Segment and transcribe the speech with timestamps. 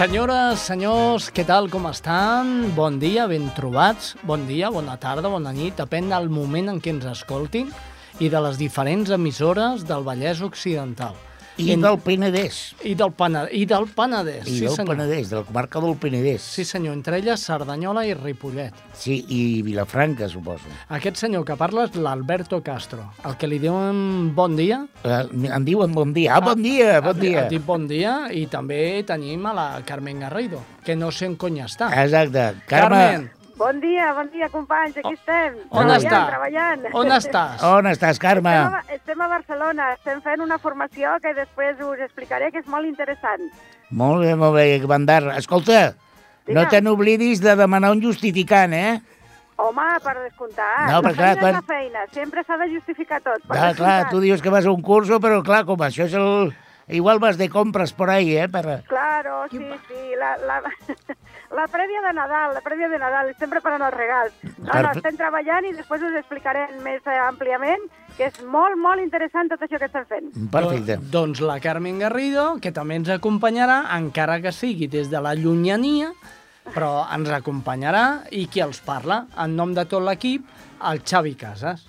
[0.00, 2.70] Senyores, senyors, què tal, com estan?
[2.72, 4.14] Bon dia, ben trobats.
[4.24, 5.74] Bon dia, bona tarda, bona nit.
[5.76, 7.68] Depèn del moment en què ens escoltin
[8.16, 11.18] i de les diferents emissores del Vallès Occidental.
[11.60, 12.74] I En- del Penedès.
[12.84, 13.44] I del, Pana...
[13.52, 14.96] I del Penedès, I sí del senyor.
[14.96, 16.42] Penedès, de la comarca del Penedès.
[16.42, 18.74] Sí senyor, entre elles Cerdanyola i Ripollet.
[18.94, 20.64] Sí, i Vilafranca, suposo.
[20.88, 24.82] Aquest senyor que parla és l'Alberto Castro, el que li diuen bon dia.
[25.04, 25.22] Eh,
[25.54, 26.36] em diuen bon dia.
[26.36, 27.44] Ah, bon dia, bon dia.
[27.46, 31.36] Et dic bon dia i també tenim a la Carmen Garrido, que no sé on
[31.36, 31.90] cony està.
[32.04, 32.48] Exacte.
[32.66, 35.56] Carme, Carmen, Bon dia, bon dia, companys, aquí estem.
[35.68, 36.20] on treballant, està?
[36.30, 36.84] Treballant.
[36.96, 37.64] on estàs?
[37.68, 38.54] on estàs, Carme?
[38.56, 42.70] Estem a, estem a Barcelona, estem fent una formació que després us explicaré que és
[42.72, 43.44] molt interessant.
[43.90, 45.20] Molt bé, molt bé, Bandar.
[45.36, 45.90] Escolta,
[46.48, 46.70] no Digue'm.
[46.72, 48.94] te n'oblidis de demanar un justificant, eh?
[49.60, 50.72] Home, per descomptar.
[50.88, 53.42] No, perquè clar, quan- la feina, sempre s'ha de justificar tot.
[53.44, 54.10] Per Ah, clar, descomptat.
[54.10, 56.54] tu dius que vas a un curso, però clar, com això és el...
[56.90, 58.48] Igual vas de compres por ahí, eh?
[58.48, 58.82] Per...
[58.88, 60.60] Claro, sí, sí, la, la,
[61.56, 64.32] la prèvia de Nadal, la prèvia de Nadal, estem preparant els regals.
[64.42, 64.98] No, no, Perfecte.
[64.98, 69.62] estem treballant i després us explicarem més eh, àmpliament, que és molt, molt interessant tot
[69.62, 70.28] això que estem fent.
[70.52, 70.98] Perfecte.
[70.98, 75.36] Do- doncs la Carmen Garrido, que també ens acompanyarà, encara que sigui des de la
[75.38, 76.10] llunyania,
[76.74, 78.04] però ens acompanyarà
[78.36, 80.44] i qui els parla, en nom de tot l'equip,
[80.90, 81.86] el Xavi Casas.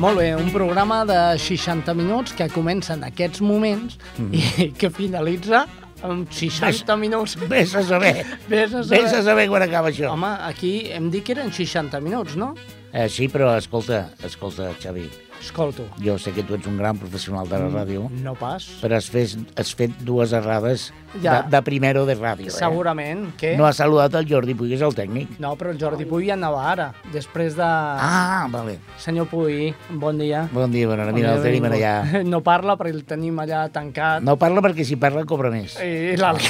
[0.00, 3.98] Molt bé, un programa de 60 minuts que comença en aquests moments
[4.32, 5.66] i que finalitza
[6.06, 7.34] amb 60 minuts.
[7.50, 8.22] Vés a saber.
[8.48, 9.24] Vés a Vés a saber.
[9.26, 10.14] saber quan acaba això.
[10.14, 12.54] Home, aquí hem dit que eren 60 minuts, no?
[12.92, 15.04] Eh, sí, però escolta, escolta, Xavi,
[15.40, 15.86] Escolto.
[16.04, 18.66] jo sé que tu ets un gran professional de la ràdio, No pas.
[18.82, 21.42] però has fet, has fet dues errades Ja.
[21.42, 22.46] de, de primero de ràdio.
[22.46, 22.50] Eh?
[22.54, 23.56] Segurament que...
[23.58, 25.38] No has saludat el Jordi Puig, que és el tècnic.
[25.42, 27.64] No, però el Jordi Puy ja anava ara, després de...
[27.66, 28.76] Ah, vale.
[28.96, 30.44] Senyor Puy, bon dia.
[30.52, 31.12] Bon dia, bona hora.
[31.16, 32.22] Mira, el Bon dia, tenim allà.
[32.30, 34.22] No parla perquè el tenim allà tancat.
[34.22, 35.74] No parla perquè si parla cobra més.
[35.82, 36.46] I l'altre...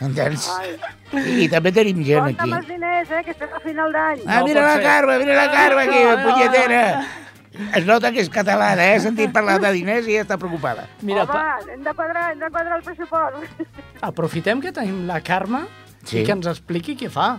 [0.00, 0.48] Entens?
[0.56, 0.72] Ai.
[1.44, 2.46] I també tenim gent aquí.
[2.48, 4.22] amb els diners, eh, que estem a final d'any.
[4.24, 4.84] Ah, No mira la ser.
[4.86, 6.82] Carme, mira la Carme aquí, No, no, punyetera.
[7.76, 8.96] Es nota que és catalana, eh?
[8.96, 10.86] He sentit parlar de diners i ja està preocupada.
[11.02, 11.72] Mira, Home, pa...
[11.72, 13.62] hem de quadrar, hem de quadrar el pressupost.
[14.00, 15.66] aprofitem que tenim la Carme
[16.04, 16.18] Sí.
[16.20, 17.38] i que ens expliqui què fa.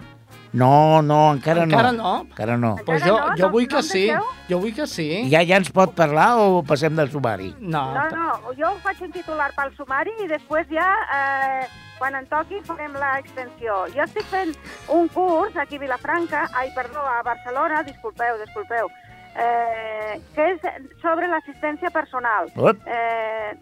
[0.54, 1.74] No, no, encara no.
[1.74, 2.12] Encara no?
[2.30, 2.76] Encara no.
[2.86, 3.36] Pues jo, no?
[3.36, 4.04] jo No- vull no que sí.
[4.06, 4.24] deixeu?
[4.50, 5.08] Jo vull que sí.
[5.32, 7.56] Ja ja ens pot parlar o passem del sumari?
[7.60, 10.86] No, No, no, jo ho faig en titular pel sumari i després ja,
[11.18, 11.66] eh,
[11.98, 13.88] quan en toqui, farem l'extensió.
[13.96, 14.54] Jo estic fent
[14.90, 18.90] un curs aquí a Vilafranca, ai, perdó, a Barcelona, disculpeu, disculpeu,
[19.36, 20.68] eh, que és
[21.02, 22.52] sobre l'assistència personal.
[22.86, 23.54] Eh,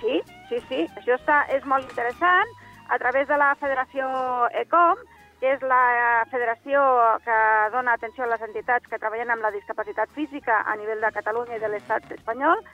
[0.00, 2.56] sí, sí, sí, això està, és molt interessant.
[2.88, 4.08] A través de la Federació
[4.62, 5.00] ECOM,
[5.40, 6.80] que és la federació
[7.22, 7.38] que
[7.70, 11.58] dona atenció a les entitats que treballen amb la discapacitat física a nivell de Catalunya
[11.58, 12.64] i de l'estat espanyol,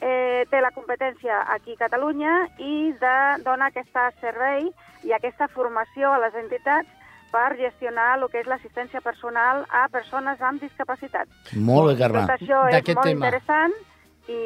[0.00, 3.92] eh, té la competència aquí a Catalunya i de, dona aquest
[4.22, 4.70] servei
[5.04, 6.93] i aquesta formació a les entitats
[7.34, 11.30] per gestionar el que és l'assistència personal a persones amb discapacitat.
[11.58, 12.22] Molt bé, Carme.
[12.22, 13.18] Tot això és molt tema.
[13.18, 13.74] interessant
[14.30, 14.38] i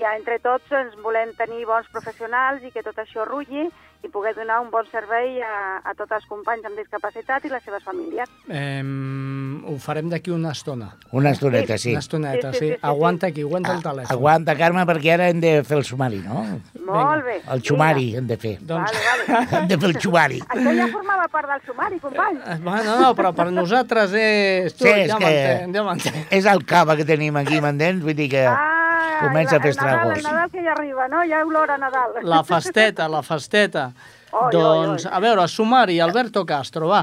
[0.00, 3.70] ja entre tots ens volem tenir bons professionals i que tot això rulli
[4.02, 7.62] i poder donar un bon servei a, a tots els companys amb discapacitat i les
[7.62, 8.28] seves famílies.
[8.50, 10.88] Eh, ho farem d'aquí una estona.
[11.12, 11.90] Una estoneta, sí.
[11.92, 12.64] Una estoneta, Sí, sí.
[12.66, 14.12] sí, sí, sí, Aguanta aquí, aguanta el Ah, telèfon.
[14.16, 16.42] Aguanta, Carme, perquè ara hem de fer el sumari, no?
[16.86, 17.36] Molt bé.
[17.54, 18.56] El xumari hem de fer.
[18.60, 19.46] Doncs, Vale, vale.
[19.62, 20.40] Hem de fer el xumari.
[20.48, 22.38] Això ja formava part del sumari, company.
[22.44, 24.74] Eh, Bueno, no, però per nosaltres és...
[24.74, 26.26] Tu, Sí, és ja que- m'entén, ja m'entén.
[26.30, 28.02] És el cava que tenim aquí, m'entens?
[28.02, 28.46] Vull dir que...
[28.50, 28.81] Ah,
[29.22, 30.18] comença a fer Nadal, estragos.
[30.18, 31.22] el Nadal que ja arriba, no?
[31.28, 32.20] Ja olor a Nadal.
[32.22, 33.88] La festeta, la festeta.
[34.32, 35.12] Oi, oi, doncs, oi.
[35.12, 37.02] a veure, sumari, Alberto Castro, va.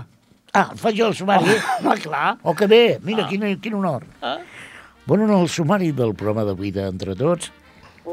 [0.54, 1.54] Ah, faig jo el sumari.
[1.86, 2.38] Ah, clar.
[2.44, 4.06] Oh, que bé, mira, quin, quin honor.
[4.22, 4.38] Ah.
[5.06, 7.51] Bueno, no, el sumari del programa d'avui d'Entre Tots,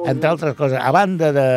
[0.06, 1.48] entre altres coses, a banda de,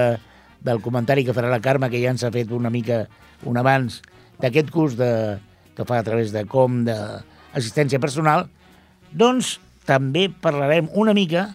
[0.63, 3.05] del comentari que farà la Carme, que ja ens ha fet una mica
[3.47, 4.01] un abans
[4.39, 5.39] d'aquest curs de,
[5.75, 8.47] que fa a través de com d'assistència personal,
[9.11, 11.49] doncs també parlarem una mica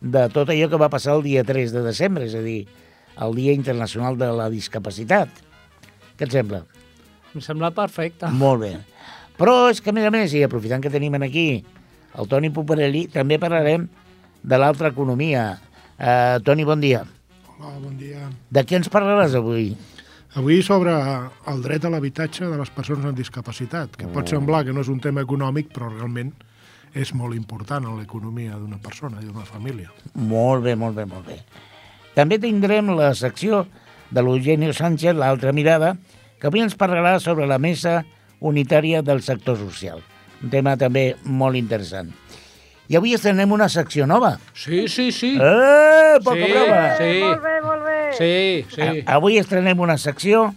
[0.00, 2.66] de tot allò que va passar el dia 3 de desembre, és a dir,
[3.16, 5.30] el Dia Internacional de la Discapacitat.
[6.16, 6.62] Què et sembla?
[7.34, 8.28] Em sembla perfecte.
[8.32, 8.72] Molt bé.
[9.36, 11.64] Però és que, a més a més, i aprofitant que tenim aquí
[12.16, 13.88] el Toni Puparelli, també parlarem
[14.42, 15.58] de l'altra economia.
[15.96, 17.02] Uh, Toni, bon dia.
[17.56, 18.30] Hola, bon dia.
[18.52, 19.74] De què ens parlaràs avui?
[20.36, 24.74] Avui sobre el dret a l'habitatge de les persones amb discapacitat, que pot semblar que
[24.76, 26.34] no és un tema econòmic, però realment
[26.94, 29.90] és molt important en l'economia d'una persona i d'una família.
[30.14, 31.40] Molt bé, molt bé, molt bé.
[32.14, 33.66] També tindrem la secció
[34.10, 35.96] de l'Eugenio Sánchez, l'altra mirada,
[36.40, 38.04] que avui ens parlarà sobre la mesa
[38.40, 40.00] unitària del sector social.
[40.42, 42.12] Un tema també molt interessant.
[42.88, 44.36] I avui estrenem una secció nova.
[44.54, 45.32] Sí, sí, sí.
[45.40, 46.82] Eh, poca Sí, broma!
[46.96, 47.12] sí.
[47.24, 47.96] Molt bé, molt bé.
[48.16, 48.82] Sí, sí.
[49.06, 50.54] A- Avui estrenem una secció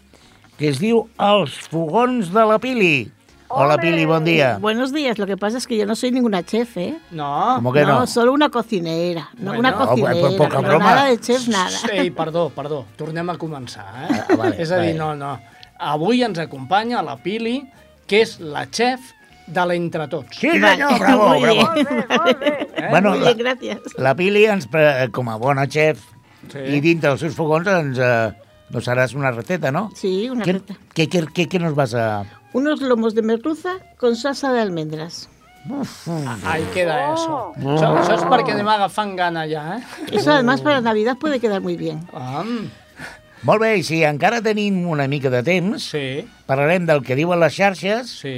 [0.59, 3.09] que es diu Els fogons de la Pili.
[3.51, 3.81] Hola, Ole!
[3.81, 4.57] Pili, bon dia.
[4.59, 6.97] Buenos días, lo que pasa es que yo no soy ninguna chef, ¿eh?
[7.11, 7.53] No.
[7.55, 8.05] ¿Cómo que no?
[8.05, 9.29] solo una cocinera.
[9.37, 9.59] No, Bueno.
[9.59, 10.85] una No, cocinera, pues poca pero broma.
[10.95, 11.77] nada de chef, nada.
[11.91, 12.85] Ei, perdó, perdó.
[12.95, 14.21] Tornem a començar, eh?
[14.29, 14.99] Ah, vale, és a dir, vale.
[14.99, 15.39] no, no.
[15.79, 17.63] Avui ens acompanya la Pili,
[18.05, 18.99] que és la chef
[19.47, 20.37] de l'Entretots.
[20.37, 21.73] Sí, senyor, bravo, Muy bravo.
[21.73, 21.87] bien.
[21.89, 22.67] Molt bé, molt bé.
[22.75, 22.87] Eh?
[22.91, 23.79] Bueno, Muy la, bien, gracias.
[23.97, 24.67] la Pili, ens,
[25.11, 26.05] com a bona chef,
[26.53, 26.59] Sí.
[26.59, 28.31] i dintre dels seus fogons ens, eh,
[28.69, 29.89] nos haràs una receta, ¿no?
[29.95, 30.75] Sí, una ¿Qué, receta.
[30.93, 32.25] qué, qué, qué, qué nos vas a...?
[32.53, 35.29] Unos lomos de merluza con salsa de almendras.
[36.45, 37.53] Ahí queda eso.
[37.53, 37.75] Oh.
[37.75, 39.81] Això, això és perquè anem agafant gana ja, eh?
[40.11, 42.07] Eso además para Navidad puede quedar muy bien.
[42.13, 42.43] Ah,
[43.43, 47.39] Molt bé, i si encara tenim una mica de temps, sí, parlarem del que diuen
[47.39, 48.33] les xarxes sí.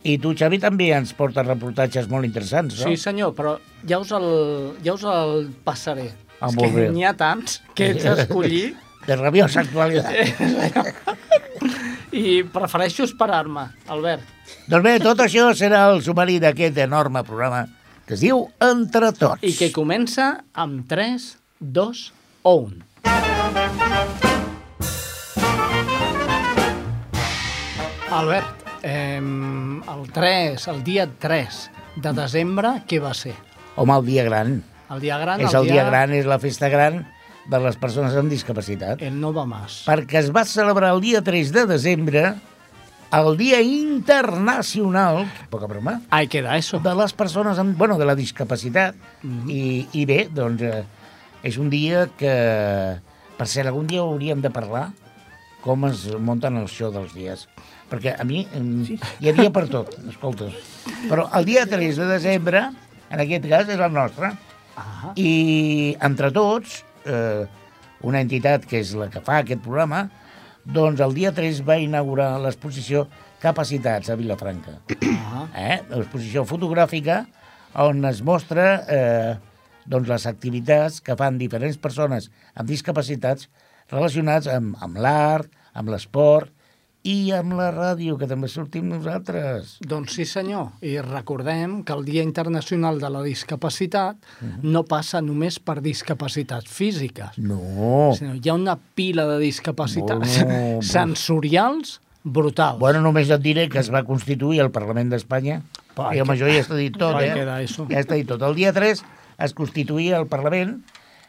[0.00, 2.88] i tu, Xavi, també ens portes reportatges molt interessants, no?
[2.88, 4.30] Sí, senyor, però ja us el,
[4.80, 6.08] ja us el passaré.
[6.38, 8.70] Ah, És molt que n'hi ha tants que ets d'escollir
[9.08, 10.12] De rabiosa actualitat.
[12.12, 14.22] i prefereixo esperar-me, Albert.
[14.66, 17.66] doncs bé, tot això serà el sumari d'aquest enorme programa
[18.06, 19.42] que es diu Entre Tots.
[19.46, 21.26] I que comença amb 3,
[21.60, 22.00] 2
[22.42, 22.82] o 1.
[28.10, 31.62] Albert, eh, el 3, el dia 3
[32.02, 33.36] de desembre, què va ser?
[33.76, 34.58] Home, el dia gran.
[34.90, 37.04] El dia gran, és el dia gran, és la festa gran
[37.50, 39.02] de les persones amb discapacitat.
[39.02, 39.82] El no va más.
[39.88, 42.24] Perquè es va celebrar el dia 3 de desembre
[43.10, 46.78] el Dia Internacional, poca broma, Ahí queda eso.
[46.78, 48.94] de les persones amb, bueno, de la discapacitat.
[49.22, 49.50] Mhm.
[49.50, 50.84] I, I bé, doncs, eh,
[51.42, 53.00] és un dia que,
[53.36, 54.92] per cert, algun dia hauríem de parlar
[55.60, 57.48] com es munten el show dels dies.
[57.90, 60.46] Perquè a mi em, hi ha dia per tot, escolta.
[61.08, 62.70] Però el dia 3 de desembre,
[63.10, 64.32] en aquest cas, és el nostre.
[64.76, 67.44] Ah, I entre tots, eh,
[68.06, 70.06] una entitat que és la que fa aquest programa,
[70.64, 73.06] doncs el dia 3 va inaugurar l'exposició
[73.40, 74.78] Capacitats a Vilafranca.
[75.32, 75.78] ah, Eh?
[75.94, 77.22] L'exposició fotogràfica
[77.80, 79.32] on es mostra eh,
[79.88, 83.48] doncs les activitats que fan diferents persones amb discapacitats
[83.90, 86.52] relacionats amb, amb l'art, amb l'esport
[87.02, 89.78] i amb la ràdio, que també sortim nosaltres.
[89.80, 94.16] doncs sí senyor, i recordem que el Dia Internacional de la Discapacitat
[94.62, 98.12] no passa només per discapacitats físiques, No.
[98.18, 102.78] sinó hi ha una pila de discapacitats Oh, sensorials brutals.
[102.78, 105.62] Bueno, només et diré que es va constituir el Parlament d'Espanya.
[105.94, 107.32] Pa, I amb que- això ja està dit tot, eh?
[107.32, 108.42] Ja està dit tot.
[108.42, 109.02] El dia 3
[109.38, 110.82] es constituïa el Parlament,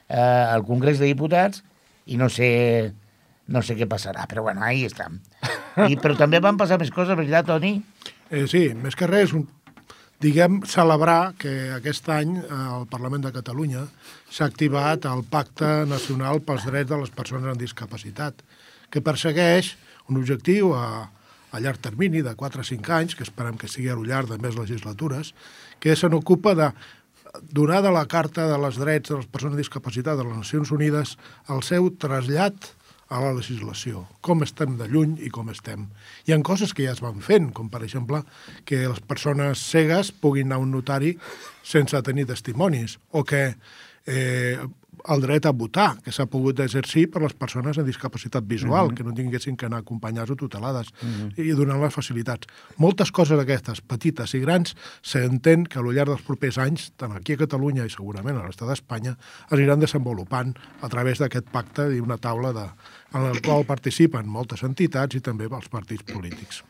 [0.10, 1.64] eh, el Congrés de Diputats,
[2.08, 2.92] i no sé,
[3.48, 5.22] no sé què passarà, però bueno, ahí estem.
[5.92, 7.78] I, però també van passar més coses, veritat, Toni?
[8.32, 9.46] Eh, sí, més que res, un,
[10.22, 13.86] diguem, celebrar que aquest any eh, al Parlament de Catalunya
[14.32, 18.44] s'ha activat el Pacte Nacional pels Drets de les Persones amb Discapacitat,
[18.92, 19.74] que persegueix
[20.12, 21.08] un objectiu a,
[21.52, 24.32] a llarg termini de 4 a 5 anys, que esperem que sigui a lo llarg
[24.32, 25.34] de més legislatures,
[25.82, 26.72] que se n'ocupa de
[27.50, 30.72] donar de la Carta de les Drets de les Persones amb Discapacitat de les Nacions
[30.76, 31.16] Unides
[31.50, 32.74] el seu trasllat
[33.12, 35.90] a la legislació, com estem de lluny i com estem.
[36.26, 38.24] Hi ha coses que ja es van fent, com per exemple
[38.66, 41.18] que les persones cegues puguin anar a un notari
[41.62, 43.44] sense tenir testimonis, o que
[44.08, 44.58] eh,
[45.10, 48.92] el dret a votar, que s'ha pogut exercir per les persones amb discapacitat visual, mm
[48.92, 48.98] -hmm.
[48.98, 51.46] que no tinguessin que anar acompanyats o tutelades, mm -hmm.
[51.46, 52.48] i donar les facilitats.
[52.78, 57.12] Moltes coses d'aquestes, petites i grans, s'entén que a lo llarg dels propers anys, tant
[57.12, 61.96] aquí a Catalunya i segurament a l'estat d'Espanya, es aniran desenvolupant a través d'aquest pacte
[61.96, 62.68] i una taula de,
[63.14, 66.64] en la qual participen moltes entitats i també els partits polítics.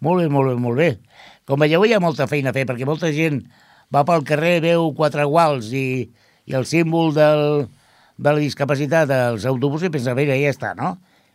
[0.00, 0.98] Molt bé, molt bé, molt bé.
[1.44, 3.42] Com veieu, hi ha molta feina a fer, perquè molta gent
[3.94, 6.10] va pel carrer, veu quatre guals i,
[6.48, 7.66] i el símbol del,
[8.16, 10.94] de la discapacitat als autobusos i pensa, vinga, ja està, no?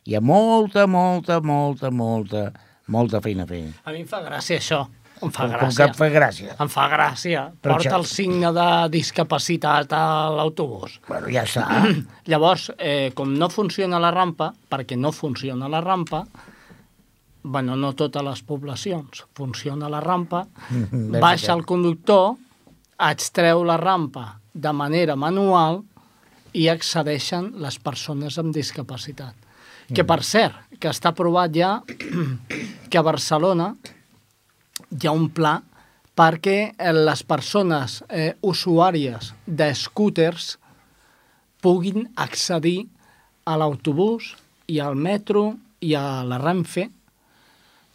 [0.10, 2.48] Hi ha molta, molta, molta, molta,
[2.92, 3.62] molta feina a fer.
[3.86, 4.82] A mi em fa gràcia això.
[5.24, 5.86] Em fa Com, com gràcia.
[5.88, 6.56] que fa gràcia.
[6.60, 7.44] Em fa gràcia.
[7.64, 10.02] Però Porta això- el signe de discapacitat a
[10.36, 10.98] l'autobús.
[11.08, 11.64] Bueno, ja està.
[12.28, 16.26] Llavors, eh, com no funciona la rampa, perquè no funciona la rampa,
[17.44, 20.46] bueno, no totes les poblacions, funciona la rampa,
[21.24, 22.36] baixa el conductor,
[23.00, 25.82] extreu la rampa de manera manual
[26.54, 29.34] i accedeixen les persones amb discapacitat.
[29.94, 31.76] Que, per cert, que està aprovat ja
[32.90, 33.74] que a Barcelona
[34.94, 35.58] hi ha un pla
[36.16, 40.54] perquè eh, les persones eh, usuàries de scooters
[41.64, 42.86] puguin accedir
[43.44, 44.34] a l'autobús
[44.72, 45.50] i al metro
[45.84, 46.90] i a la Renfe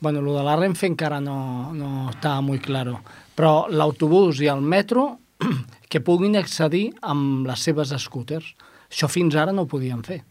[0.00, 3.00] Bueno, lo de la Renfe encara no, no està molt claro,
[3.34, 5.08] però l'autobús i el metro
[5.88, 8.54] que puguin accedir amb les seves scooters.
[8.88, 10.22] Això fins ara no ho podien fer.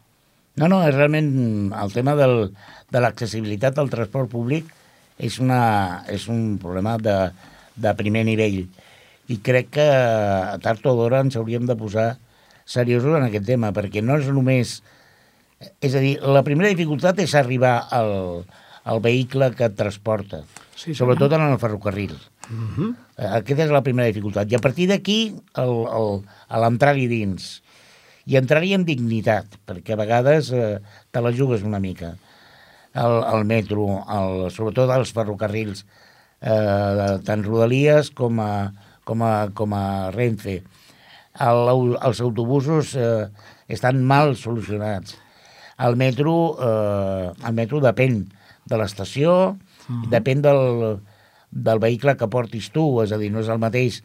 [0.57, 2.49] No, no, és realment el tema del,
[2.89, 4.69] de l'accessibilitat al transport públic
[5.17, 7.17] és, una, és un problema de,
[7.77, 8.63] de primer nivell
[9.27, 9.87] i crec que
[10.63, 12.15] tard o d'hora ens hauríem de posar
[12.67, 14.79] seriosos en aquest tema, perquè no és només...
[15.81, 18.43] És a dir, la primera dificultat és arribar al,
[18.85, 20.43] al vehicle que et transporta,
[20.77, 22.13] Sí, sobretot en el ferrocarril.
[22.49, 22.95] Mm -hmm.
[23.17, 24.51] Aquesta és la primera dificultat.
[24.51, 27.47] I a partir d'aquí, a l'entrar-hi dins.
[28.29, 30.77] I entrar-hi amb dignitat, perquè a vegades eh,
[31.11, 32.13] te la jugues una mica.
[32.93, 35.85] El, el metro, el, sobretot els ferrocarrils,
[36.41, 38.51] eh, tant Rodalies com a,
[39.07, 40.59] com a, com a Renfe.
[41.47, 43.29] El, els autobusos eh,
[43.73, 45.17] estan mal solucionats.
[45.81, 48.25] El metro, eh, el metro depèn
[48.67, 49.55] de l'estació,
[49.87, 50.09] mm.
[50.13, 50.99] depèn del,
[51.51, 54.01] del vehicle que portis tu, és a dir, no és el mateix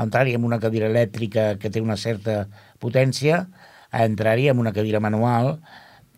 [0.00, 2.44] entrar-hi amb una cadira elèctrica que té una certa
[2.82, 3.44] potència
[3.94, 5.58] a entrar-hi amb una cadira manual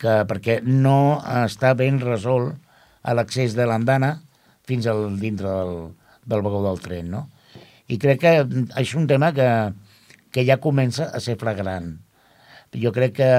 [0.01, 2.55] que, perquè no està ben resolt
[3.03, 4.17] a l'accés de l'andana
[4.67, 5.75] fins al dintre del,
[6.25, 7.27] del vagó del tren, no?
[7.87, 8.33] I crec que
[8.81, 9.47] és un tema que,
[10.35, 11.93] que ja comença a ser flagrant.
[12.75, 13.31] Jo crec que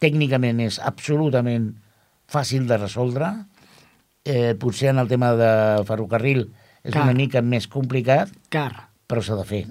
[0.00, 1.68] tècnicament és absolutament
[2.32, 3.28] fàcil de resoldre,
[4.24, 5.52] eh, potser en el tema de
[5.86, 6.46] ferrocarril
[6.84, 7.04] és Clar.
[7.06, 8.88] una mica més complicat, Car.
[9.08, 9.62] però s'ha de fer.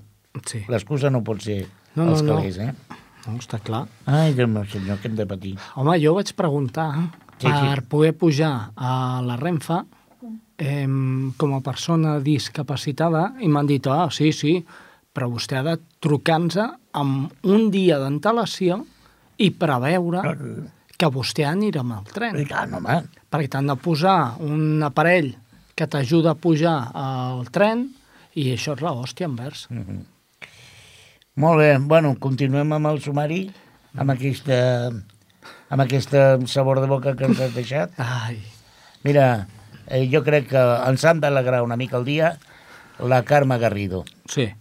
[0.48, 0.64] Sí.
[0.72, 1.66] L'excusa no pot ser
[1.96, 2.38] No, no, els no.
[2.38, 2.74] calés, eh?
[3.28, 3.86] No, està clar.
[4.08, 5.58] Ai, Déu meu senyor, que hem de patir.
[5.76, 6.88] Home, jo vaig preguntar
[7.38, 7.52] Sí, sí.
[7.52, 9.82] per poder pujar a la Renfe
[10.58, 10.88] eh,
[11.38, 14.56] com a persona discapacitada i m'han dit, ah, sí, sí,
[15.12, 16.58] però vostè ha de trucar-nos
[16.94, 18.86] amb un dia d'antelació
[19.42, 20.22] i preveure
[20.98, 22.38] que vostè anirà amb el tren.
[22.40, 23.02] I tant, home.
[23.32, 25.34] Perquè t'han de posar un aparell
[25.76, 27.88] que t'ajuda a pujar al tren
[28.36, 29.68] i això és l'hòstia envers.
[31.42, 33.44] Molt bé, bueno, continuem amb el sumari,
[33.98, 34.58] amb aquesta,
[35.72, 37.96] amb aquesta sabor de boca que ens has deixat.
[37.98, 38.40] Ai,
[39.04, 39.48] Mira,
[39.88, 42.36] eh, jo crec que ens han d'alegrar una mica el dia
[43.00, 44.06] la Carme Garrido.
[44.30, 44.52] sí.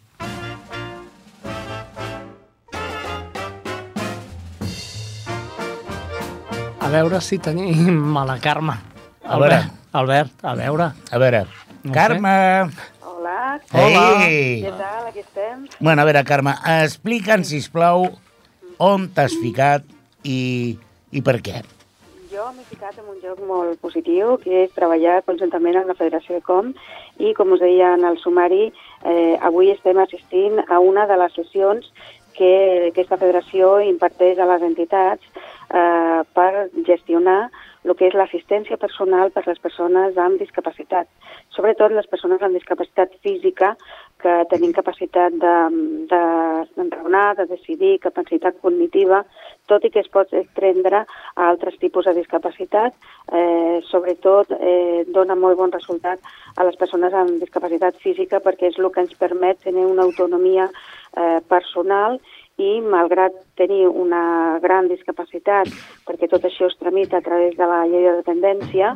[6.80, 8.74] A veure si tenim a la Carme.
[9.24, 9.60] A veure.
[9.92, 10.92] Albert, Albert, a veure.
[11.10, 11.46] A veure,
[11.82, 11.92] No.
[11.92, 12.70] Carme...
[13.00, 14.26] Hola, Hola.
[14.26, 14.60] Ei!
[14.62, 15.06] què tal?
[15.08, 15.66] Aquí estem.
[15.78, 18.04] Bueno, a veure, Carme, explica'ns, sisplau,
[18.80, 19.86] on t'has ficat
[20.28, 20.76] i,
[21.12, 21.62] i per què.
[22.30, 26.36] Jo m'he ficat en un joc molt positiu, que és treballar conjuntament amb la Federació
[26.36, 26.74] de Com
[27.18, 28.68] i, com us deia en el sumari,
[29.04, 31.88] eh, avui estem assistint a una de les sessions
[32.36, 32.52] que
[32.90, 37.50] aquesta federació imparteix a les entitats eh, per gestionar
[37.84, 41.08] el que és l'assistència personal per a les persones amb discapacitat,
[41.56, 43.72] sobretot les persones amb discapacitat física
[44.20, 45.54] que tenim capacitat de,
[46.10, 46.20] de,
[46.76, 49.22] d'enraonar, de decidir, capacitat cognitiva,
[49.70, 52.92] tot i que es pot estendre a altres tipus de discapacitat,
[53.32, 56.20] eh, sobretot eh, dona molt bon resultat
[56.56, 60.68] a les persones amb discapacitat física perquè és el que ens permet tenir una autonomia
[60.68, 62.20] eh, personal
[62.60, 65.70] i malgrat tenir una gran discapacitat,
[66.06, 68.94] perquè tot això es tramita a través de la llei de dependència,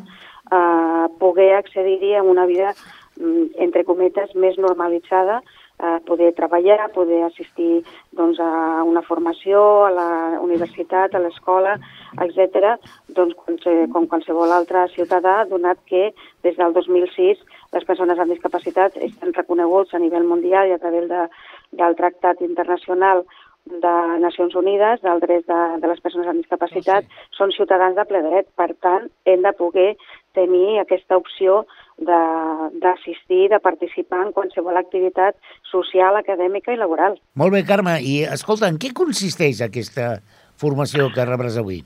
[0.53, 2.75] eh, poder accedir-hi a una vida,
[3.17, 5.41] mm, entre cometes, més normalitzada,
[5.79, 11.79] eh, poder treballar, poder assistir doncs, a una formació, a la universitat, a l'escola,
[12.21, 12.77] etc.,
[13.09, 13.57] doncs, com,
[13.93, 17.39] com qualsevol altre ciutadà, donat que des del 2006
[17.75, 21.25] les persones amb discapacitat estan reconeguts a nivell mundial i a través de,
[21.73, 23.25] del Tractat Internacional
[23.65, 28.05] de Nacions Unides del dret de, de les persones amb discapacitat, Ah, són ciutadans de
[28.09, 28.49] ple dret.
[28.57, 29.95] Per tant, hem de poder
[30.35, 31.65] tenir aquesta opció
[31.99, 35.37] d'assistir, de, de participar en qualsevol activitat
[35.71, 37.19] social, acadèmica i laboral.
[37.35, 40.19] Molt bé, Carme, i escolta, en què consisteix aquesta
[40.61, 41.83] formació que rebràs avui?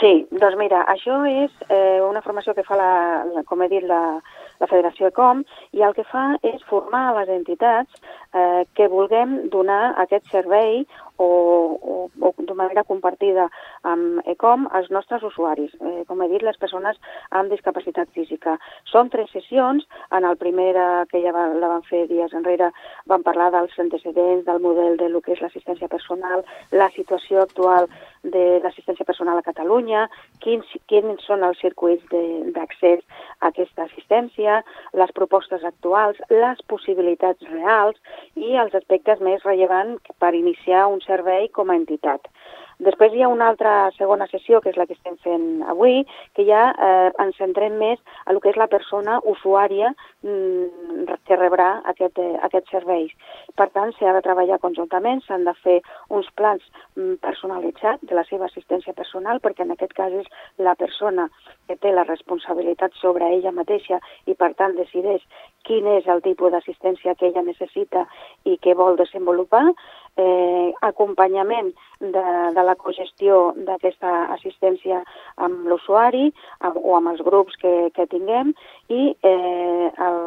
[0.00, 2.90] Sí, doncs mira, això és eh, una formació que fa, la,
[3.30, 4.18] la, com he dit, la,
[4.60, 5.42] la Federació ECOM
[5.76, 8.00] i el que fa és formar les entitats
[8.32, 10.84] eh, que vulguem donar aquest servei
[11.16, 11.28] o,
[11.80, 13.48] o, o de manera compartida
[13.82, 16.98] amb ECOM als nostres usuaris, eh, com he dit, les persones
[17.30, 18.56] amb discapacitat física.
[18.90, 22.70] Són tres sessions, en el primer eh, que ja va, la van fer dies enrere
[23.10, 27.88] vam parlar dels antecedents, del model de lo que és l'assistència personal, la situació actual
[28.24, 30.06] de l'assistència personal a Catalunya,
[30.40, 32.04] quins, quins són els circuits
[32.56, 33.02] d'accés
[33.40, 34.62] a aquesta assistència,
[34.96, 38.00] les propostes actuals, les possibilitats reals
[38.34, 42.30] i els aspectes més rellevants per iniciar un servei com a entitat.
[42.82, 46.02] Després hi ha una altra segona sessió, que és la que estem fent avui,
[46.34, 49.92] que ja eh, ens centrem més a lo que és la persona usuària
[50.26, 53.14] mm, que rebrà aquest, eh, aquests serveis.
[53.54, 55.78] Per tant, s'ha de treballar conjuntament, s'han de fer
[56.10, 60.74] uns plans mm, personalitzats de la seva assistència personal, perquè en aquest cas és la
[60.74, 61.28] persona
[61.68, 65.22] que té la responsabilitat sobre ella mateixa i, per tant, decideix
[65.64, 68.04] quin és el tipus d'assistència que ella necessita
[68.44, 69.64] i que vol desenvolupar,
[70.16, 75.02] eh, acompanyament de, de la cogestió d'aquesta assistència
[75.36, 76.28] amb l'usuari
[76.74, 78.52] o amb els grups que, que tinguem
[78.88, 80.20] i eh, al,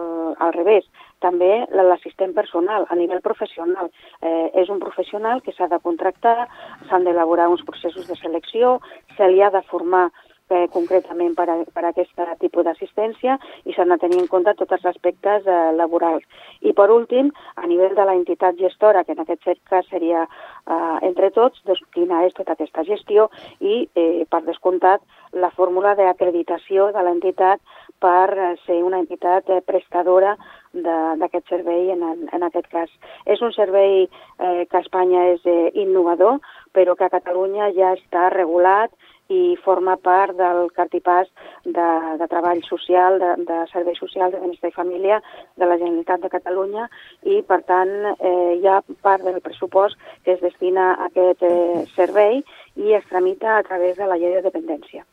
[0.44, 0.88] al revés,
[1.24, 3.90] també l'assistent personal a nivell professional.
[4.22, 6.48] Eh, és un professional que s'ha de contractar,
[6.90, 8.78] s'han d'elaborar uns processos de selecció,
[9.18, 10.08] se li ha de formar
[10.50, 14.54] eh, concretament per a, per a aquest tipus d'assistència i s'han de tenir en compte
[14.60, 16.24] tots els aspectes eh, laborals.
[16.62, 20.98] I per últim, a nivell de la entitat gestora, que en aquest cas seria eh,
[21.08, 26.92] entre tots, doncs quina és tota aquesta gestió i, eh, per descomptat, la fórmula d'acreditació
[26.96, 27.62] de l'entitat
[28.00, 30.36] per eh, ser una entitat eh, prestadora
[30.78, 32.90] d'aquest servei en, en aquest cas.
[33.26, 36.40] És un servei eh, que a Espanya és eh, innovador,
[36.74, 38.94] però que a Catalunya ja està regulat
[39.30, 41.28] i forma part del cartipàs
[41.66, 41.88] de,
[42.22, 45.20] de treball social, de, de serveis socials de benestar i família
[45.56, 46.88] de la Generalitat de Catalunya
[47.24, 51.84] i, per tant, eh, hi ha part del pressupost que es destina a aquest eh,
[51.96, 52.42] servei
[52.78, 55.04] i es tramita a través de la llei de dependència.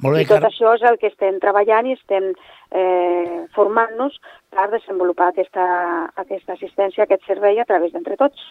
[0.00, 2.30] Molt bé, I tot Car- això és el que estem treballant i estem
[2.72, 4.14] eh, formant-nos
[4.48, 5.66] per desenvolupar aquesta,
[6.22, 8.46] aquesta assistència, aquest servei a través d'entre tots.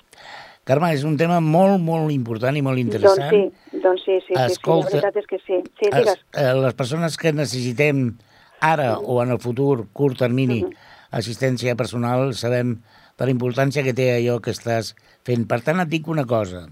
[0.70, 3.32] Carme, és un tema molt, molt important i molt interessant.
[3.34, 5.58] Doncs sí, doncs sí, sí, sí, sí, Escolta, la veritat és que sí.
[5.80, 6.20] Sí, Es, digues.
[6.38, 8.04] eh, les persones que necessitem
[8.62, 10.60] ara o en el futur, curt termini,
[11.10, 12.76] assistència personal, sabem
[13.18, 14.94] de la importància que té allò que estàs
[15.26, 15.48] fent.
[15.50, 16.68] Per tant, et dic una cosa.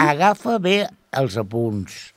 [0.00, 0.78] Agafa bé
[1.20, 2.14] els apunts.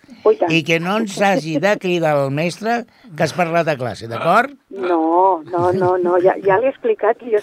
[0.50, 2.84] I que no ens hagi de cridar el mestre
[3.16, 4.54] que has parlat a classe, d'acord?
[4.70, 6.20] No, no, no, no.
[6.24, 7.42] Ja, ja l'he explicat que jo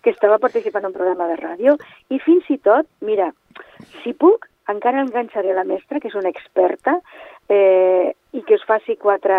[0.00, 1.76] que estava participant en un programa de ràdio
[2.08, 3.30] i fins i tot, mira,
[4.00, 6.96] si puc, encara enganxaré la mestra, que és una experta,
[7.50, 9.36] eh, i que us faci quatre,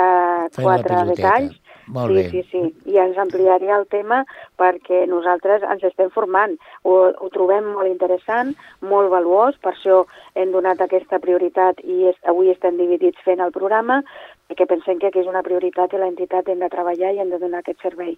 [0.54, 1.58] Fem quatre detalls.
[1.88, 2.26] Molt sí, bé.
[2.30, 2.92] sí, sí.
[2.94, 4.22] I ens ampliaria el tema
[4.60, 6.58] perquè nosaltres ens estem formant.
[6.84, 10.04] Ho, ho trobem molt interessant, molt valuós, per això
[10.36, 14.02] hem donat aquesta prioritat i és, avui estem dividits fent el programa,
[14.50, 17.40] perquè pensem que aquí és una prioritat i l'entitat hem de treballar i hem de
[17.42, 18.18] donar aquest servei.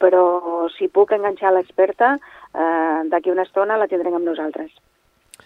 [0.00, 2.14] Però si puc enganxar l'experta,
[2.54, 4.72] eh, d'aquí una estona la tindrem amb nosaltres.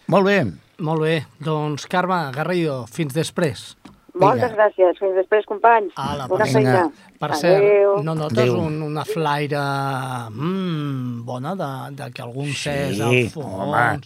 [0.07, 0.44] Molt bé.
[0.83, 3.77] Molt bé, doncs Carme Garrido, fins després.
[4.14, 4.98] Moltes gràcies.
[5.00, 5.92] Fins després, companys.
[5.98, 6.85] Ala, Bona feina.
[7.18, 7.64] Per cert,
[8.07, 8.59] no notes Adéu.
[8.61, 9.59] un, una flaire
[10.31, 13.46] mm, bona de, de que algun Sí, cés al fons?
[13.46, 13.98] home.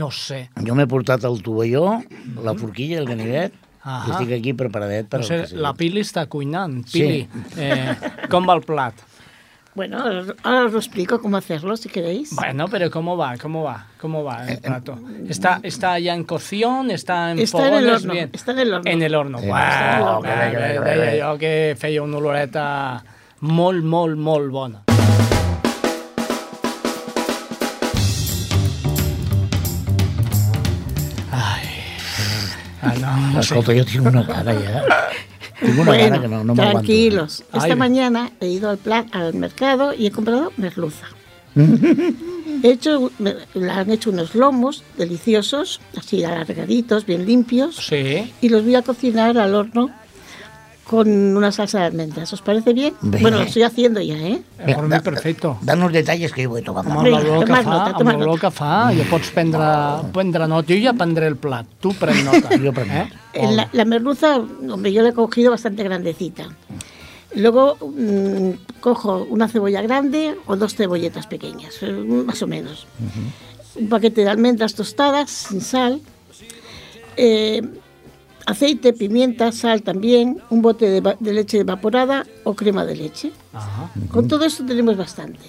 [0.00, 0.44] No sé.
[0.66, 1.98] Jo m'he portat el tovalló,
[2.44, 4.06] la forquilla, el ganivet, Ahà.
[4.06, 6.84] i estic aquí preparadet per No sé, la Pili està cuinant.
[6.86, 7.00] Sí.
[7.02, 7.96] Pili, eh,
[8.30, 8.94] com va el plat?
[9.74, 9.98] Bueno,
[10.42, 12.34] ahora os lo explico cómo hacerlo, si queréis.
[12.34, 13.38] Bueno, pero ¿cómo va?
[13.38, 13.86] ¿Cómo va?
[14.00, 14.98] ¿Cómo va el plato?
[15.28, 16.90] ¿Está, está ya en cocción?
[16.90, 18.02] ¿Está en Está en el fogones?
[18.02, 18.30] horno, Bien.
[18.32, 18.90] está en el horno.
[18.90, 19.38] En el horno.
[19.38, 20.22] Horno.
[20.22, 23.02] que Que feia una oloreta
[23.40, 24.82] molt, molt, molt bona.
[31.32, 31.68] Ai,
[32.82, 33.54] ah, no, no sé.
[33.54, 34.82] Escolta, jo tinc una cara ja.
[35.60, 37.40] Tinc una bueno, cara que no, no tranquilos.
[37.52, 37.76] Esta Ay.
[37.76, 41.06] mañana he ido al, pla- al mercado y he comprado merluza.
[42.62, 48.48] He hecho, me- le han hecho unos lomos deliciosos, así alargaditos, bien limpios, Sí, y
[48.48, 49.90] los voy a cocinar al horno
[50.90, 52.32] con una salsa de almendras.
[52.32, 52.94] ¿Os parece bien?
[53.00, 53.18] Bé.
[53.22, 54.42] Bueno, lo estoy haciendo ya, ¿eh?
[54.58, 55.56] eh, por mi perfecto.
[55.62, 56.82] Danos detalles que jo vull tomar.
[56.82, 58.40] Amb valor que fa, nota, amb nota.
[58.42, 59.68] que fa, ja pots prendre,
[60.16, 60.66] prendre nota.
[60.74, 62.50] Jo ja prendré el plat, tu pren nota.
[62.64, 63.04] Jo prenc eh?
[63.38, 66.48] Eh, La, la merluza, hombre, yo la he cogido bastante grandecita.
[67.36, 72.88] Luego mm, cojo una cebolla grande o dos cebolletas pequeñas, eh, más o menos.
[73.76, 76.00] Un paquete de almendras tostadas sin sal.
[77.16, 77.62] eh,
[78.50, 80.38] aceite, pimienta, sal también.
[80.50, 83.32] Un bote de, de leche evaporada o crema de leche.
[83.52, 83.90] Ajá.
[84.10, 85.40] Con todo esto tenemos bastante.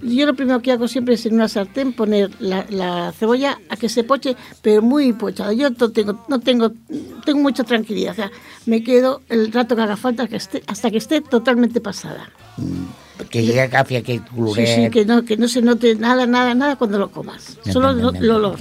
[0.00, 3.76] Yo lo primero que hago siempre es en una sartén poner la, la cebolla a
[3.76, 5.52] que se poche, pero muy pochada.
[5.52, 6.72] Yo no tengo, no tengo,
[7.26, 8.12] tengo mucha tranquilidad.
[8.12, 8.30] O sea,
[8.64, 12.30] me quedo el rato que haga falta que esté, hasta que esté totalmente pasada.
[13.28, 14.66] Que ja agafi aquest Sí, coloret.
[14.84, 17.58] sí, que no, que no se note nada, nada, nada cuando lo comas.
[17.70, 18.56] Solo lo- el olor.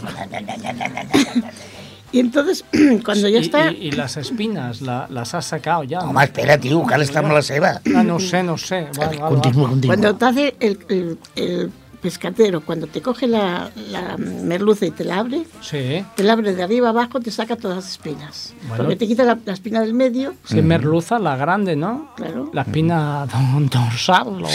[2.11, 2.63] Y entonces,
[3.05, 5.99] cuando ya I, está, i, I les espines, la, les has sacado ja?
[5.99, 7.81] Home, espera, tio, cal estar amb la seva.
[7.95, 8.87] Ah, no sé, no sé.
[8.95, 9.41] Continua, val.
[9.41, 9.69] continua.
[9.85, 15.03] cuando te hace el, el- el pescatero, cuando te coge la, la merluza y te
[15.03, 16.05] la abre, Sí.
[16.15, 18.53] te la abre de arriba abajo, te saca todas las espinas.
[18.69, 18.83] Bueno.
[18.83, 22.11] Porque te quita la, la espina del medio, Sí, merluza, la grande, ¿no?
[22.15, 24.41] claro, La espina don- dorsal.
[24.41, 24.47] la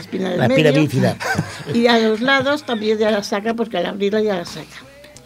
[0.00, 0.80] espina del La espina medio.
[0.82, 1.16] bífida.
[1.74, 4.66] Y a los lados también ya la saca, porque al abrirla ya la saca.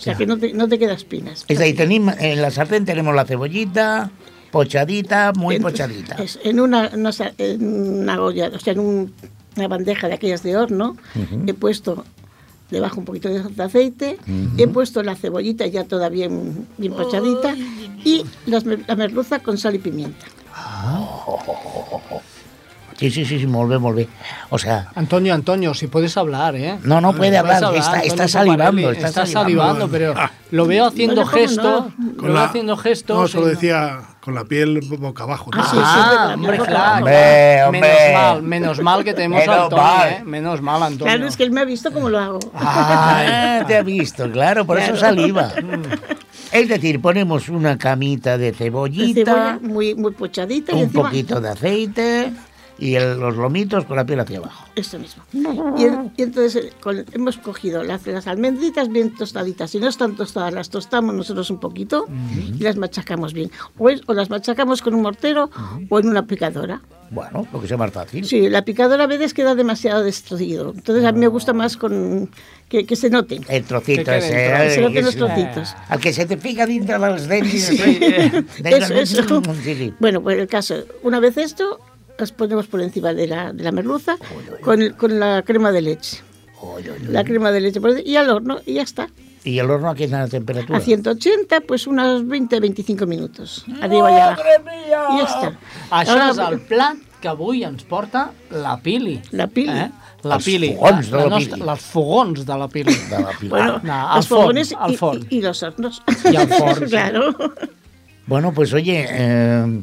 [0.02, 1.44] O sea que no te, no te queda espinas.
[1.46, 4.10] Es ahí, tenim, en la sartén tenemos la cebollita,
[4.50, 6.16] pochadita, muy En- pochadita.
[6.16, 9.12] es en una, no sé, en una olla, o sea, en un-
[9.56, 10.96] una bandeja de aquellas de horno,
[11.46, 12.04] he puesto
[12.70, 14.18] debajo un poquito de aceite,
[14.58, 17.54] he puesto la cebollita ya toda bien, bien pochadita
[18.04, 20.26] y las la merluza con sal y pimienta.
[22.98, 24.08] Sí, sí, sí, sí, molt bé, molt bé.
[24.50, 26.78] O sea, Antonio, Antonio, si puedes hablar, ¿eh?
[26.84, 30.14] no, no puede Puedes hablar, está, está salivando, está, está salivando, pero
[30.50, 32.12] lo veo haciendo Bueno, ¿cómo gestos, no?
[32.28, 33.16] lo veo haciendo gestos.
[33.18, 35.50] No, solo y- decía con la piel boca abajo.
[35.52, 35.60] ¿no?
[35.62, 36.98] Ah, sí, Ah, sí, hombre, claro.
[36.98, 37.80] Hombre, hombre.
[37.80, 40.08] Menos mal, menos mal que tenemos a Menos Antonio, mal.
[40.10, 40.22] ¿eh?
[40.24, 41.04] Menos mal, Antonio.
[41.12, 42.38] Claro, es que él me ha visto cómo lo hago.
[42.54, 45.00] Ah, te ha visto, claro, por eso Claro.
[45.00, 45.52] saliva.
[46.52, 51.04] Es decir, ponemos una camita de De cebollita, cebolla muy, muy pochadita y un encima
[51.04, 52.32] poquito de aceite
[52.78, 54.66] y el- los lomitos con la piel hacia abajo.
[54.74, 55.22] Esto mismo.
[55.32, 59.70] Y, en- y entonces eh, con- hemos cogido las, las almendritas bien tostaditas.
[59.70, 62.06] Si no están tostadas, las tostamos nosotros un poquito
[62.58, 63.50] y las machacamos bien.
[63.78, 65.50] O, es- o las machacamos con un mortero
[65.88, 66.80] o en una picadora.
[67.10, 68.24] Bueno, lo que sea más fácil.
[68.24, 70.72] Sí, la picadora a veces queda demasiado destrocido.
[70.74, 72.30] Entonces a mí me gusta más con
[72.70, 73.38] que, que se note.
[73.50, 74.34] El trocito Que ese.
[74.34, 74.62] dentro.
[74.64, 75.74] eh, Se noten que los trocitos.
[75.90, 77.68] Al que se te pica dentro de los dientes.
[78.64, 79.42] Eso, eso.
[79.62, 79.94] Sí, sí.
[80.00, 81.80] Bueno, pues el caso, una vez esto,
[82.18, 84.16] las ponemos por encima de la, de la merluza
[84.62, 86.18] con, el- con la crema de leche.
[86.60, 87.12] Oy, oy, oy.
[87.12, 89.08] La crema de leche y al horno y ya está.
[89.44, 90.78] ¿Y el horno a qué temperatura?
[90.78, 93.64] A 180, pues unos 20-25 minutos.
[93.80, 94.42] Arriba y abajo.
[95.14, 95.58] Y ya está.
[95.90, 99.20] Això Ahora, és el plat que avui ens porta la Pili.
[99.32, 99.72] La Pili.
[99.74, 99.90] Eh?
[100.22, 100.70] La Els Pili.
[100.78, 101.68] fogons de la nostra, Pili.
[101.70, 102.94] Els fogons de la Pili.
[103.10, 103.50] De la pila.
[103.50, 103.92] Bueno, No,
[104.28, 105.26] forn, fogones forn.
[105.28, 106.02] y- y los hornos.
[106.30, 106.90] Y al forn, sí.
[106.94, 107.34] claro.
[108.28, 109.82] Bueno, pues oye, eh,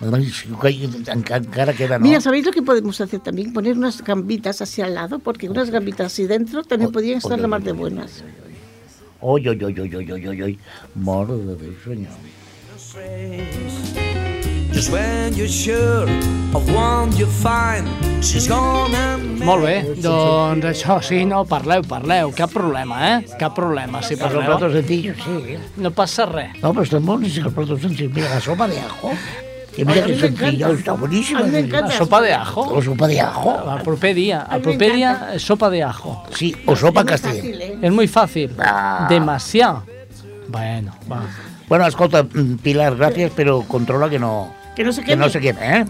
[0.00, 2.04] encara queda, ¿no?
[2.04, 3.52] Mira, ¿sabéis lo que podemos hacer también?
[3.52, 7.48] Poner unas gambitas así al lado, porque unas gambitas así dentro también podrían estar la
[7.48, 8.24] más de buenas.
[9.20, 10.58] Oy, oy, oy, oy, oy, oy, oy, oy.
[10.94, 12.12] Mare de Déu, senyor.
[14.72, 16.08] Just when you're sure
[16.54, 17.86] of one you find,
[18.22, 23.26] she's gone and Molt bé, doncs això sí, no, parleu, parleu, cap problema, eh?
[23.38, 24.72] Cap problema, si Los platos parleu.
[24.80, 25.56] sencillos, sí.
[25.76, 26.50] No passa res.
[26.62, 28.12] No, pero están buenísimos los platos sencillos.
[28.14, 29.10] Mira, la sopa de ajo.
[29.74, 30.70] Que mira Ay, que encanta.
[30.72, 31.40] está buenísima.
[31.40, 31.88] A mí me encanta.
[31.92, 32.74] La sopa de ajo.
[32.76, 33.80] La sopa de ajo.
[34.14, 36.24] Dia, eh, sopa de ajo.
[36.34, 37.42] Sí, o sopa Es muy castellana.
[37.42, 37.78] fácil, ¿eh?
[37.82, 38.50] És muy fàcil.
[38.58, 39.06] Ah.
[39.08, 39.84] Demasiado.
[40.48, 41.22] Bueno, va.
[41.68, 45.24] Bueno, escolta, mm, Pilar, gracias, pero controla que no, Que no se que queme.
[45.24, 45.84] no se queme, ¿eh?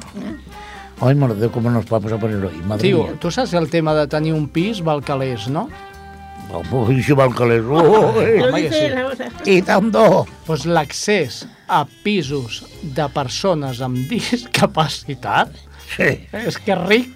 [1.01, 2.57] Ay, madre Déu, ¿cómo nos vamos a poner hoy?
[2.66, 3.12] Madre Tio, mía.
[3.19, 5.71] tu saps el tema de tenir un pis val calés, no?
[6.71, 7.62] Uy, si va el calés.
[7.62, 7.69] Uy.
[7.69, 8.95] Lo Home, que dice sí.
[8.95, 9.29] la otra.
[9.47, 10.27] I tant do.
[10.47, 15.54] Doncs l'accés a pisos de persones amb discapacitat
[15.90, 16.06] Sí.
[16.30, 17.09] és que és ric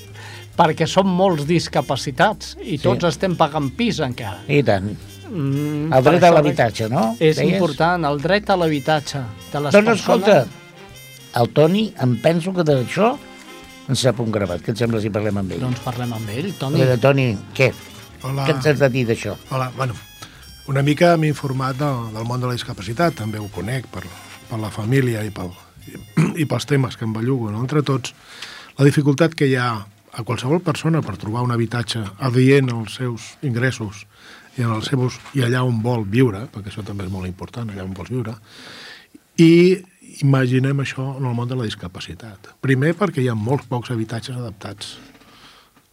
[0.58, 3.10] perquè són molts discapacitats i tots Sí.
[3.12, 4.40] estem pagant pis encara.
[4.48, 4.88] I tant.
[5.30, 7.12] Mm, El dret a l'habitatge, no?
[7.20, 7.52] És Deies?
[7.54, 9.20] important, el dret a l'habitatge
[9.52, 10.00] de les Doncs persones.
[10.00, 10.46] escolta,
[11.42, 13.12] el Toni, em penso que d'això
[13.88, 14.62] en sap un gravat.
[14.62, 15.60] Què et sembla si parlem amb ell?
[15.60, 16.78] Doncs parlem amb ell, Toni.
[16.82, 17.72] Toni, Toni què?
[18.22, 18.46] Hola.
[18.46, 19.36] Què ens has de dir d'això?
[19.50, 19.94] Hola, bueno,
[20.66, 24.02] una mica m'he informat del, del món de la discapacitat, també ho conec per,
[24.48, 25.52] per la família i, pel,
[25.86, 25.98] i,
[26.42, 27.62] i pels temes que em bellugo, no?
[27.62, 28.14] entre tots.
[28.76, 29.70] La dificultat que hi ha
[30.16, 34.06] a qualsevol persona per trobar un habitatge adient als seus ingressos
[34.56, 37.68] i, en els seus, i allà on vol viure, perquè això també és molt important,
[37.70, 38.34] allà on vols viure,
[39.36, 39.76] i
[40.24, 42.54] imaginem això en el món de la discapacitat.
[42.64, 44.96] Primer perquè hi ha molts pocs habitatges adaptats,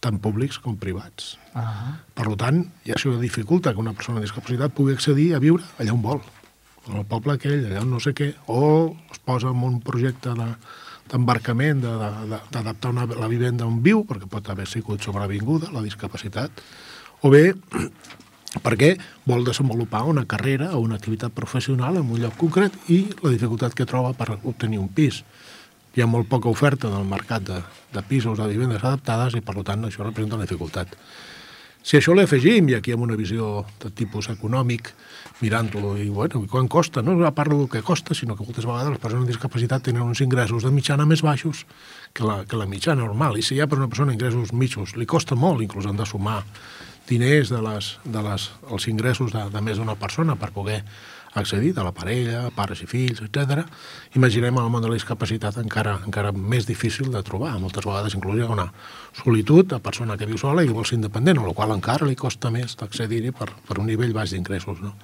[0.04, 1.34] tant públics com privats.
[1.56, 5.64] Ah, Per tant, i això dificulta que una persona amb discapacitat pugui accedir a viure
[5.80, 6.20] allà on vol,
[6.88, 10.34] en el poble aquell, allà on no sé què, o es posa en un projecte
[10.36, 10.50] de
[11.04, 15.82] d'embarcament, de- de- de- d'adaptar la vivenda on viu, perquè pot haver sigut sobrevinguda, la
[15.84, 16.50] discapacitat,
[17.20, 17.52] o bé
[18.64, 18.94] perquè
[19.26, 23.74] vol desenvolupar una carrera o una activitat professional en un lloc concret i la dificultat
[23.74, 25.24] que troba per obtenir un pis.
[25.94, 27.60] Hi ha molt poca oferta en el mercat de,
[27.94, 30.96] de pisos de vivendes adaptades i, per tant, això representa una dificultat.
[31.84, 34.88] Si això li afegim, i aquí amb una visió de tipus econòmic,
[35.42, 37.02] mirant-ho, i bueno, i quan costa?
[37.04, 40.22] No parlo del que costa, sinó que moltes vegades les persones amb discapacitat tenen uns
[40.24, 41.66] ingressos de mitjana més baixos
[42.16, 43.36] que la, que la mitjana normal.
[43.36, 46.40] I si ja per una persona ingressos mitjos li costa molt, inclús han de sumar
[47.06, 50.80] diners de les, de les, els ingressos de, de més d'una persona per poder
[51.34, 53.64] accedir, de la parella, pares i fills, etc.
[54.14, 57.54] Imaginem el món de la discapacitat encara, encara més difícil de trobar.
[57.62, 58.68] Moltes vegades inclús hi ha una
[59.18, 62.16] solitud a persona que viu sola i vol ser independent, a la qual encara li
[62.18, 64.80] costa més d'accedir-hi per, per un nivell baix d'ingressos.
[64.84, 64.94] No?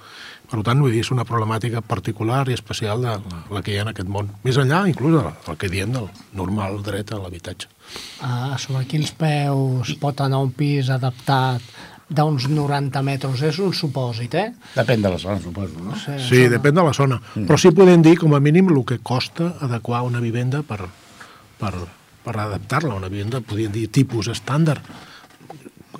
[0.51, 3.79] Per tant, vull dir, és una problemàtica particular i especial de la, la que hi
[3.79, 4.31] ha en aquest món.
[4.43, 7.69] Més enllà, inclús, del, del que diem del normal dret a l'habitatge.
[8.23, 11.63] Ah, sobre quins peus pot anar un pis adaptat
[12.11, 13.43] d'uns 90 metres?
[13.47, 14.47] És un supòsit, eh?
[14.75, 15.95] Depèn de la zona, suposo, no?
[15.99, 17.21] Sí, Sí, depèn de la zona.
[17.35, 17.47] Mm.
[17.49, 20.81] Però sí podem dir, com a mínim, el que costa adequar una vivenda per,
[21.59, 21.73] per,
[22.25, 24.85] per adaptar-la a una vivenda, podríem dir tipus estàndard.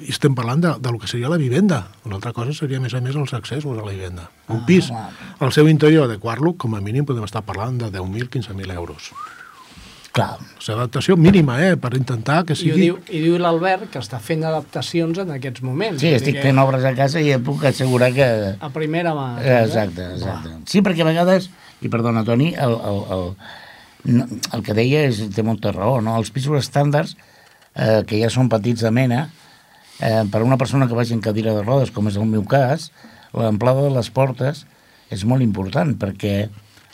[0.02, 1.84] I estem parlant de, que seria la vivenda.
[2.06, 4.30] Una altra cosa seria, a més a més, els accessos a la vivenda.
[4.50, 4.90] Un pis,
[5.40, 9.12] al seu interior, adequar-lo, com a mínim podem estar parlant de 10.000, 15.000 euros.
[10.12, 10.36] Clar.
[10.42, 12.82] La seva adaptació mínima, eh?, per intentar que I, sigui...
[12.84, 16.02] diu, i diu l'Albert que està fent adaptacions en aquests moments.
[16.04, 18.28] Sí, estic que fent obres a casa i et puc assegurar que...
[18.60, 19.28] A primera mà.
[19.62, 20.56] Exacte, exacte.
[20.68, 21.48] Sí, perquè a vegades,
[21.80, 23.24] i perdona, Toni, el, el, el,
[24.18, 26.18] no, el que deia és, té molta raó, no?
[26.20, 27.16] Els pisos estàndards,
[27.76, 29.30] eh, que ja són petits de mena,
[30.02, 32.44] eh, per a una persona que vagi en cadira de rodes, com és el meu
[32.44, 32.90] cas,
[33.32, 34.66] l'amplada de les portes
[35.12, 36.50] és molt important, perquè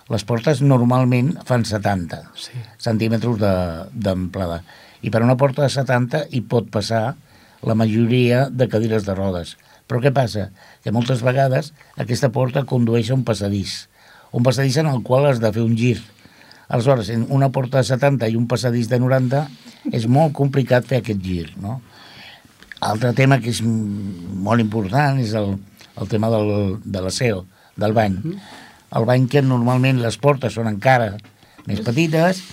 [0.10, 2.52] les portes normalment fan 70 Sí.
[2.78, 4.62] centímetres de- d'amplada.
[5.02, 7.16] I per una porta de 70 hi pot passar
[7.62, 9.58] la majoria de cadires de rodes.
[9.88, 10.50] Però què passa?
[10.84, 13.90] Que moltes vegades aquesta porta condueix a un passadís.
[14.32, 16.02] Un passadís en el qual has de fer un gir.
[16.70, 19.48] Aleshores, en una porta de 70 i un passadís de 90
[19.92, 21.82] és molt complicat fer aquest gir, no?
[22.82, 25.56] Altre tema que és mm, molt important és el,
[25.98, 28.20] el tema del, de l'aseo, del bany.
[28.96, 31.16] El bany que normalment les portes són encara
[31.68, 32.44] més petites,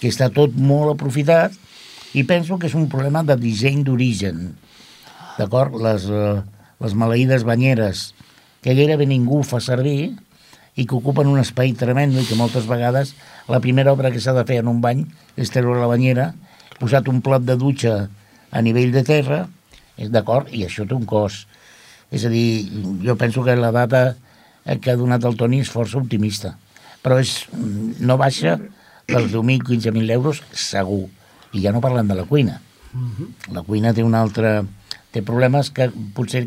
[0.00, 1.52] que està tot molt aprofitat,
[2.16, 4.52] i penso que és un problema de disseny d'origen.
[5.38, 5.76] D'acord?
[5.80, 6.40] Les, eh,
[6.82, 8.10] les maleïdes banyeres
[8.62, 10.12] que gairebé ningú fa servir
[10.76, 13.14] i que ocupen un espai tremendo i que moltes vegades
[13.48, 15.04] la primera obra que s'ha de fer en un bany
[15.36, 16.32] és treure la banyera,
[16.80, 18.08] posat un plat de dutxa
[18.50, 19.46] a nivell de terra,
[19.96, 20.48] és d'acord?
[20.52, 21.48] I això té un cost.
[22.12, 22.68] És a dir,
[23.04, 24.31] jo penso que la data eh,
[24.80, 26.56] que ha donat el Toni és força optimista,
[27.02, 28.58] però és, no baixa
[29.08, 31.08] dels 10.000, 15.000 euros segur.
[31.52, 32.60] I ja no parlem de la cuina.
[33.52, 34.62] La cuina té un altre...
[35.12, 36.46] té problemes que potser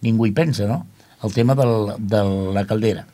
[0.00, 0.86] ningú hi pensa, no?
[1.24, 2.22] El tema del, de
[2.54, 3.04] la caldera.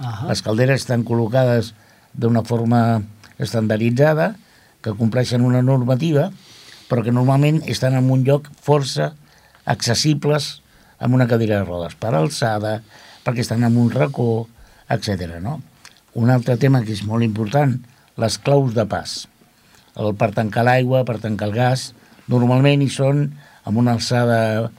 [0.00, 1.74] Ah Les calderes estan col·locades
[2.14, 3.02] d'una forma
[3.38, 4.34] estandarditzada,
[4.82, 6.30] que compleixen una normativa,
[6.88, 9.12] però que normalment estan en un lloc força
[9.68, 10.60] accessibles
[10.98, 12.80] amb una cadira de rodes, per alçada,
[13.24, 14.48] perquè estan en un racó,
[14.90, 15.38] etc.
[15.42, 15.60] No?
[16.18, 17.76] Un altre tema que és molt important,
[18.20, 19.22] les claus de pas.
[19.96, 21.90] El, per tancar l'aigua, per tancar el gas,
[22.30, 23.24] normalment hi són
[23.66, 24.70] amb una alçada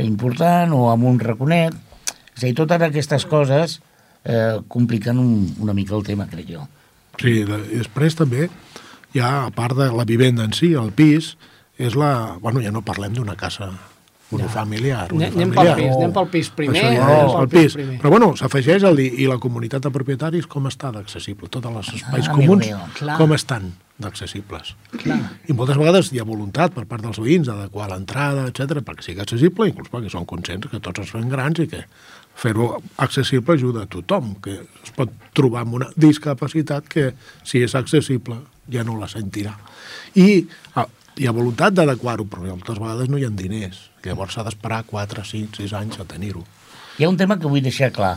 [0.00, 1.76] important o amb un raconet.
[2.36, 3.80] És a dir, totes aquestes coses
[4.24, 6.66] eh, compliquen un, una mica el tema, crec jo.
[7.20, 8.48] Sí, després també
[9.12, 11.34] hi ha, a part de la vivenda en si, el pis,
[11.80, 12.38] és la...
[12.40, 13.72] Bueno, ja no parlem d'una casa
[14.30, 15.08] unifamiliar.
[15.12, 16.80] Anem anem pel pis, anem pel pis primer.
[16.80, 17.74] Això ja anem és pel el pis.
[17.74, 17.98] primer.
[18.02, 21.48] Però bueno, s'afegeix el dir, i la comunitat de propietaris com està d'accessible?
[21.48, 23.16] Tots els espais Ah, comuns, clar.
[23.18, 24.74] com estan d'accessibles?
[25.48, 29.20] I moltes vegades hi ha voluntat per part dels veïns d'adequar l'entrada, etc perquè sigui
[29.20, 31.82] accessible, inclús perquè són conscients que tots ens fem grans i que
[32.40, 37.10] fer-ho accessible ajuda a tothom, que es pot trobar amb una discapacitat que,
[37.44, 38.38] si és accessible,
[38.70, 39.52] ja no la sentirà.
[40.16, 40.86] I ah,
[41.18, 43.89] hi ha voluntat d'adequar-ho, però moltes vegades no hi ha diners.
[44.04, 46.44] Llavors s'ha d'esperar 4, 5, 6 anys a tenir-ho.
[46.98, 48.16] Hi ha un tema que vull deixar clar.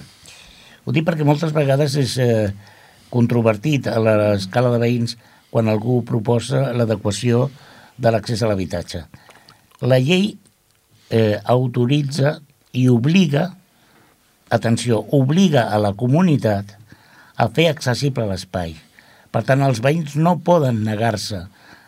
[0.83, 2.53] Ho dic perquè moltes vegades és eh,
[3.11, 5.17] controvertit a l'escala de veïns
[5.51, 7.49] quan algú proposa l'adequació
[7.97, 9.03] de l'accés a l'habitatge.
[9.83, 10.33] La llei
[11.09, 12.39] eh, autoritza
[12.73, 13.49] i obliga,
[14.49, 16.73] atenció, obliga a la comunitat
[17.35, 18.73] a fer accessible l'espai.
[19.33, 21.43] Per tant, els veïns no poden negar-se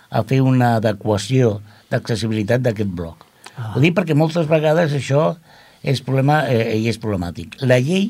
[0.10, 3.25] a fer una adequació d'accessibilitat d'aquest bloc.
[3.56, 3.74] Ah.
[3.76, 5.36] Ho dic perquè moltes vegades això
[5.86, 7.60] és, problema, eh, i és problemàtic.
[7.62, 8.10] La llei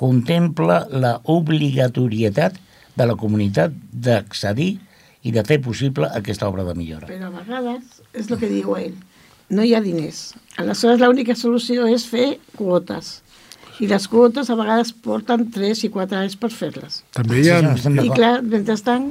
[0.00, 2.56] contempla la obligatorietat
[2.96, 4.76] de la comunitat d'accedir
[5.26, 7.08] i de fer possible aquesta obra de millora.
[7.10, 8.96] Però a vegades, és el que diu ell,
[9.50, 10.34] no hi ha diners.
[10.60, 13.20] Aleshores, l'única solució és fer quotes.
[13.82, 17.02] I les quotes a vegades porten 3 i 4 anys per fer-les.
[17.12, 19.10] També hi ha, Sí, sí, estem I clar, mentrestant,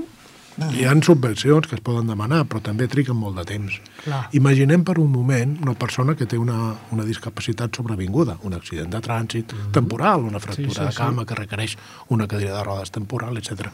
[0.56, 3.76] hi ha subvencions que es poden demanar, però també triguen molt de temps.
[4.04, 4.22] Clar.
[4.38, 9.02] Imaginem per un moment una persona que té una, una discapacitat sobrevinguda, un accident de
[9.04, 10.98] trànsit temporal, una fractura Sí, sí, de sí.
[10.98, 11.76] cama que requereix
[12.10, 13.68] una cadira de rodes temporal, etc.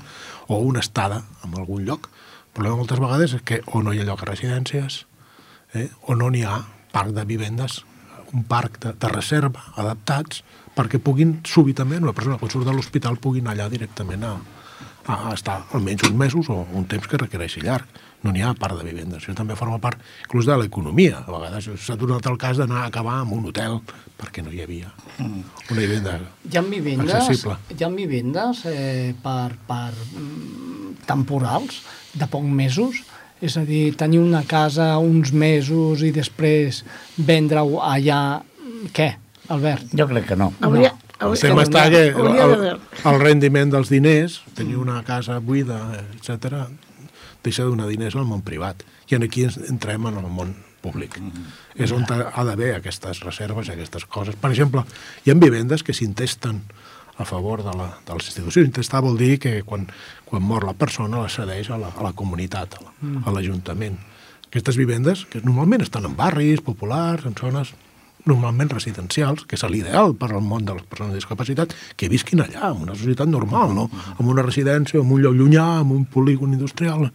[0.48, 2.10] O una estada en algun lloc.
[2.50, 5.06] El problema moltes vegades és que o no hi ha lloc a residències,
[5.74, 5.90] eh?
[6.08, 6.58] o no n'hi ha
[6.92, 7.84] parc de vivendes
[8.34, 10.42] un parc de, de reserva adaptats
[10.76, 14.34] perquè puguin súbitament, una persona quan surt de l'hospital pugui anar allà directament a,
[15.08, 17.86] a, a estar almenys uns mesos o un temps que requereixi llarg.
[18.22, 19.24] No n'hi ha part de vivendes.
[19.24, 21.24] Això també forma part inclús de l'economia.
[21.26, 23.80] A vegades s'ha donat el cas d'anar a acabar en un hotel
[24.22, 27.56] perquè no hi havia una vivenda Hi ha vivendes, accessible.
[27.74, 31.80] hi ha vivendes eh, per, per mm, temporals
[32.14, 33.02] de poc mesos,
[33.42, 36.84] és a dir, tenir una casa uns mesos i després
[37.18, 38.44] vendre-ho allà...
[38.94, 39.08] Què,
[39.54, 39.96] Albert?
[39.98, 40.52] Jo crec que no.
[40.62, 42.80] Hauria, El tema està que el, el,
[43.12, 45.80] el rendiment dels diners, tenir una casa buida,
[46.18, 46.66] etc,
[47.44, 48.84] deixa de donar diners al món privat.
[49.12, 51.18] I en aquí entrem en el món públic.
[51.76, 54.36] És on ha d'haver aquestes reserves i aquestes coses.
[54.40, 54.82] Per exemple,
[55.26, 56.62] hi ha vivendes que s'intesten
[57.22, 58.66] a favor de, la, de les institucions.
[58.72, 59.86] Intestar vol dir que quan,
[60.26, 64.00] quan mor la persona la cedeix a la, a la comunitat, a la- a l'Ajuntament.
[64.48, 67.76] Aquestes vivendes, que normalment estan en barris populars, en zones
[68.30, 72.44] normalment residencials, que és l'ideal per al món de les persones amb discapacitat, que visquin
[72.44, 73.88] allà, en una societat normal, no?
[74.20, 77.10] En una residència, en un lloc llunyà, en un polígon industrial.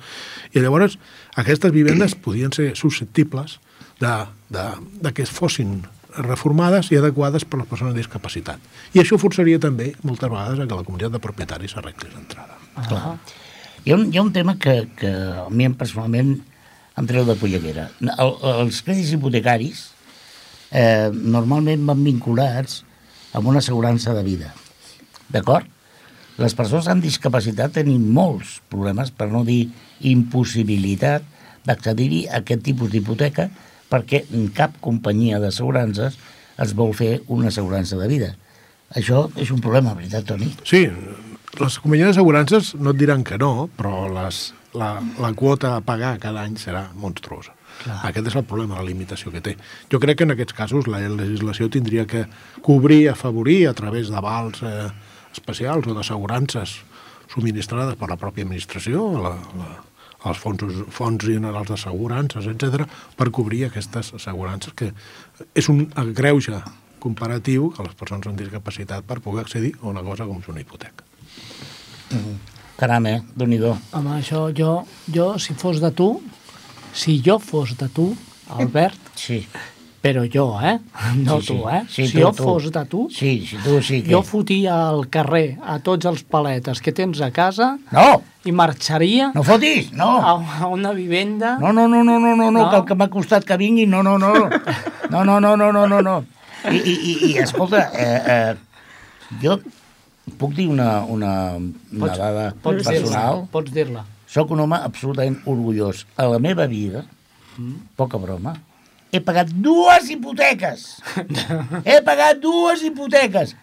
[0.53, 0.99] I llavors,
[1.37, 3.61] aquestes vivendes podien ser susceptibles
[4.01, 4.14] de,
[4.51, 4.66] de,
[5.03, 5.83] de que fossin
[6.16, 8.61] reformades i adequades per a les persones amb discapacitat.
[8.97, 12.57] I això forçaria també, moltes vegades, a que la comunitat de propietaris s'arreglés d'entrada.
[12.88, 13.16] Clar.
[13.87, 15.12] Hi un, hi ha un tema que, que
[15.45, 16.38] a mi personalment
[16.97, 17.90] em treu de polleguera.
[18.01, 19.85] El, els crèdits hipotecaris
[20.71, 22.83] eh, normalment van vinculats
[23.37, 24.53] amb una assegurança de vida.
[25.33, 25.67] D'acord?
[26.37, 29.71] Les persones amb discapacitat tenim molts problemes, per no dir
[30.05, 31.25] impossibilitat,
[31.67, 33.49] d'accedir-hi a aquest tipus d'hipoteca
[33.91, 34.25] perquè
[34.55, 36.19] cap companyia d'assegurances
[36.63, 38.35] es vol fer una assegurança de vida.
[38.95, 40.53] Això és un problema, veritat, Toni?
[40.63, 40.87] Sí,
[41.59, 46.17] les companyies d'assegurances no et diran que no, però les, la, la quota a pagar
[46.23, 47.56] cada any serà monstruosa.
[47.83, 47.99] Clar.
[48.09, 49.57] Aquest és el problema, la limitació que té.
[49.93, 52.25] Jo crec que en aquests casos la legislació tindria que
[52.65, 54.89] cobrir, afavorir a través d'avals eh,
[55.33, 56.79] especials o d'assegurances
[57.33, 59.69] subministrades per la pròpia administració, la, la,
[60.31, 62.87] els fons, fons generals d'assegurances, etc,
[63.19, 64.93] per cobrir aquestes assegurances, que
[65.55, 65.85] és un
[66.17, 66.62] greuge
[67.03, 70.62] comparatiu a les persones amb discapacitat per poder accedir a una cosa com és una
[70.62, 71.05] hipoteca.
[72.77, 73.21] Caram, eh?
[73.35, 76.21] déu nhi Home, això jo, jo, si fos de tu,
[76.97, 78.15] si jo fos de tu,
[78.57, 79.43] Albert, Sí.
[80.01, 80.79] però jo, eh?
[81.19, 81.83] No sí, tu, eh?
[81.91, 84.13] Sí, si jo fos de tu, Sí, si tu sí que...
[84.15, 89.33] jo fotia al carrer a tots els paletes que tens a casa No, i marxaria
[89.35, 90.09] no fotis, no.
[90.23, 91.57] a, a una vivenda...
[91.59, 94.03] No, no, no, no, no, no, no, que el que m'ha costat que vingui, no,
[94.07, 94.33] no, no.
[95.11, 96.17] No, no, no, no, no, no, no.
[96.71, 98.55] I, i, i, i escolta, eh, eh,
[99.43, 99.59] jo
[100.39, 103.45] puc dir una, una, una Pots- dada Pots personal?
[103.53, 104.03] pots dir-la.
[104.27, 106.05] Soc un home absolutament orgullós.
[106.19, 107.05] A la meva vida,
[107.97, 108.57] poca broma,
[109.15, 110.89] he pagat dues hipoteques.
[111.89, 113.55] he pagat dues hipoteques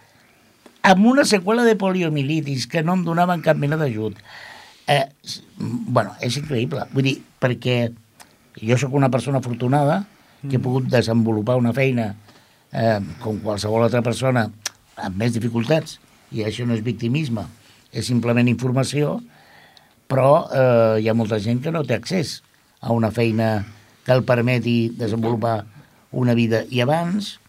[0.84, 4.18] amb una seqüela de poliomielitis que no em donaven cap mena d'ajut.
[4.86, 5.06] Eh,
[5.56, 6.84] bueno, és increïble.
[6.92, 7.88] Vull dir, perquè
[8.60, 10.02] jo sóc una persona afortunada
[10.44, 12.10] que he pogut desenvolupar una feina
[12.68, 14.50] eh, com qualsevol altra persona
[15.00, 15.96] amb més dificultats,
[16.36, 17.46] i això no és victimisme,
[17.94, 19.16] és simplement informació,
[20.14, 22.36] però eh, hi ha molta gent que no té accés
[22.78, 23.64] a una feina
[24.06, 25.64] que el permeti desenvolupar
[26.14, 26.60] una vida.
[26.70, 27.40] I abans,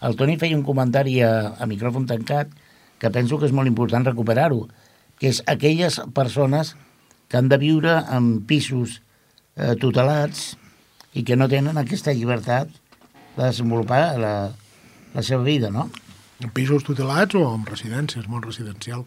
[0.00, 2.54] el Toni feia un comentari a, a micròfon tancat
[3.02, 4.62] que penso que és molt important recuperar-ho,
[5.20, 6.72] que és aquelles persones
[7.28, 9.02] que han de viure en pisos
[9.56, 10.54] eh, tutelats
[11.12, 12.72] i que no tenen aquesta llibertat
[13.36, 14.34] de desenvolupar la,
[15.12, 15.90] la seva vida, no?
[16.40, 19.04] en pisos tutelats o en residències, món residencial.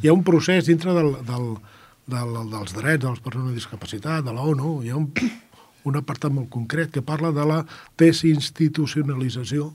[0.00, 1.50] Hi ha un procés dintre del, del,
[2.06, 5.08] del, dels drets de les persones amb discapacitat, de la ONU, hi ha un,
[5.84, 7.62] un apartat molt concret que parla de la
[8.00, 9.72] desinstitucionalització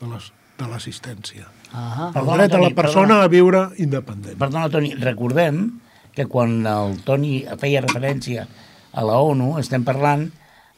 [0.00, 1.48] de les- de l'assistència.
[1.72, 3.24] Ah, El dret de la persona perdona.
[3.24, 4.38] a viure independent.
[4.38, 5.80] Perdona, Toni, recordem
[6.14, 8.46] que quan el Toni feia referència
[8.92, 10.28] a la ONU, estem parlant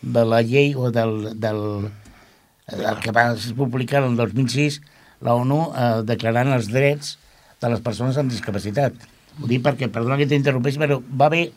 [0.01, 1.90] de la llei o del, del
[2.68, 4.81] el que va publicar el 2006
[5.20, 7.18] la ONU eh, declarant els drets
[7.61, 8.94] de les persones amb discapacitat.
[9.40, 11.49] Ho dic perquè, perdona que t'interrompeixi, però va bé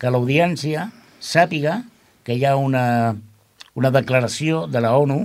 [0.00, 0.88] que l'audiència
[1.20, 1.82] sàpiga
[2.26, 3.14] que hi ha una,
[3.78, 5.20] una declaració de la ONU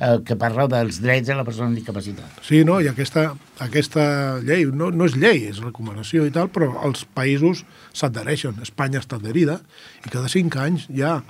[0.00, 2.40] eh, que parla dels drets de la persona amb discapacitat.
[2.46, 2.80] Sí, no?
[2.82, 3.30] I aquesta,
[3.62, 4.04] aquesta
[4.44, 7.64] llei, no, no és llei, és recomanació i tal, però els països
[7.96, 8.60] s'adhereixen.
[8.64, 9.60] Espanya està adherida
[10.04, 11.20] i cada cinc anys hi ha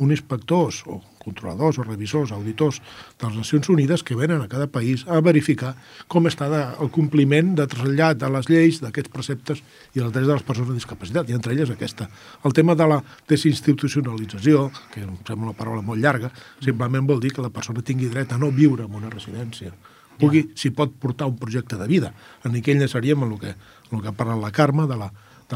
[0.00, 2.80] un inspectors o controladors o revisors, auditors
[3.20, 5.74] de les Nacions Unides que venen a cada país a verificar
[6.08, 9.62] com està de, el compliment de trasllat de les lleis d'aquests preceptes
[9.94, 12.08] i els drets de les persones amb discapacitat, i entre elles aquesta.
[12.44, 16.32] El tema de la desinstitucionalització, que em sembla una paraula molt llarga,
[16.64, 19.74] simplement vol dir que la persona tingui dret a no viure en una residència,
[20.20, 22.12] pugui, si pot portar un projecte de vida.
[22.44, 23.54] En aquell enllaçaríem en el que,
[23.90, 24.98] el que ha parlat la Carme, de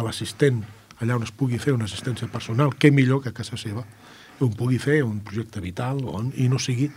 [0.05, 3.37] l'assistent la, de allà on es pugui fer una assistència personal, què millor que a
[3.37, 3.85] casa seva,
[4.43, 6.91] on pugui fer un projecte vital on, i no sigui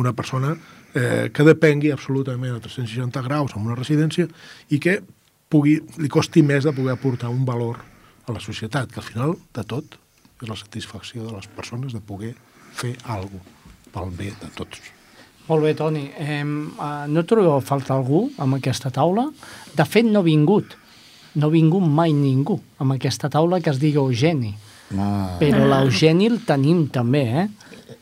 [0.00, 0.52] una persona
[0.94, 4.28] eh, que depengui absolutament a 360 graus en una residència
[4.70, 5.00] i que
[5.52, 7.80] pugui, li costi més de poder aportar un valor
[8.26, 9.98] a la societat, que al final de tot
[10.42, 12.34] és la satisfacció de les persones de poder
[12.72, 13.60] fer alguna cosa
[13.92, 14.80] pel bé de tots.
[15.48, 16.06] Molt bé, Toni.
[16.16, 19.26] Eh, no trobeu a faltar algú amb aquesta taula?
[19.76, 20.76] De fet, no ha vingut.
[21.34, 24.54] No ha vingut mai ningú amb aquesta taula que es digui Eugeni.
[24.98, 25.36] Ah.
[25.40, 27.48] Però l'Eugeni el tenim també, eh?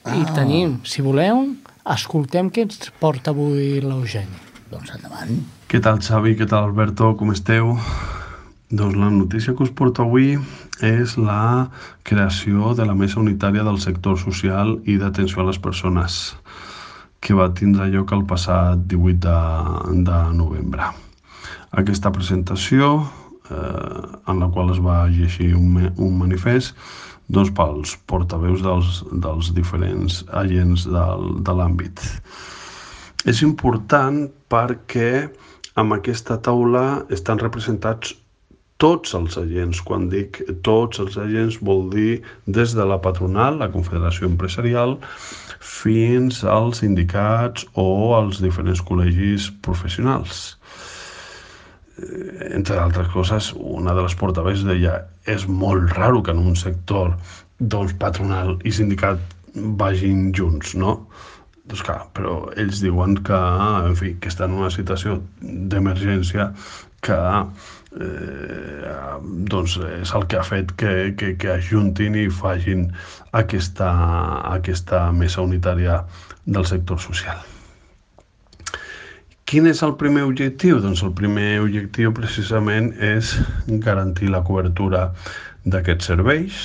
[0.07, 0.33] I Ah.
[0.35, 4.39] tenim, si voleu, escoltem què ens porta avui l'Eugeni.
[4.71, 5.31] Doncs endavant.
[5.69, 6.37] Què tal, Xavi?
[6.37, 7.17] Què tal, Alberto?
[7.17, 7.77] Com esteu?
[8.71, 10.39] Doncs la notícia que us porto avui
[10.81, 11.69] és la
[12.05, 16.37] creació de la Mesa Unitària del Sector Social i d'Atenció a les Persones,
[17.21, 20.87] que va tindre lloc el passat 18 de, de novembre.
[21.73, 23.11] Aquesta presentació,
[23.51, 26.75] eh, en la qual es va llegir un, un manifest
[27.31, 32.03] doncs, pels portaveus dels, dels diferents agents del, de l'àmbit.
[33.29, 35.29] És important perquè
[35.81, 38.15] amb aquesta taula estan representats
[38.81, 39.83] tots els agents.
[39.85, 44.97] Quan dic tots els agents vol dir des de la patronal, la Confederació Empresarial,
[45.61, 50.57] fins als sindicats o als diferents col·legis professionals.
[52.01, 54.97] Eh, Entre altres coses, una de les portaveus deia
[55.35, 57.15] és molt raro que en un sector
[57.61, 59.21] doncs, patronal i sindicat
[59.83, 60.95] vagin junts, no?
[61.71, 63.41] Doncs clar, però ells diuen que,
[63.91, 66.49] en fi, que estan en una situació d'emergència
[67.07, 67.19] que
[68.01, 68.95] eh,
[69.53, 72.89] doncs és el que ha fet que, que, que ajuntin i facin
[73.45, 73.93] aquesta,
[74.57, 76.03] aquesta mesa unitària
[76.47, 77.41] del sector social.
[79.51, 80.77] Quin és el primer objectiu?
[80.79, 83.33] Doncs el primer objectiu precisament és
[83.83, 85.09] garantir la cobertura
[85.67, 86.59] d'aquests serveis,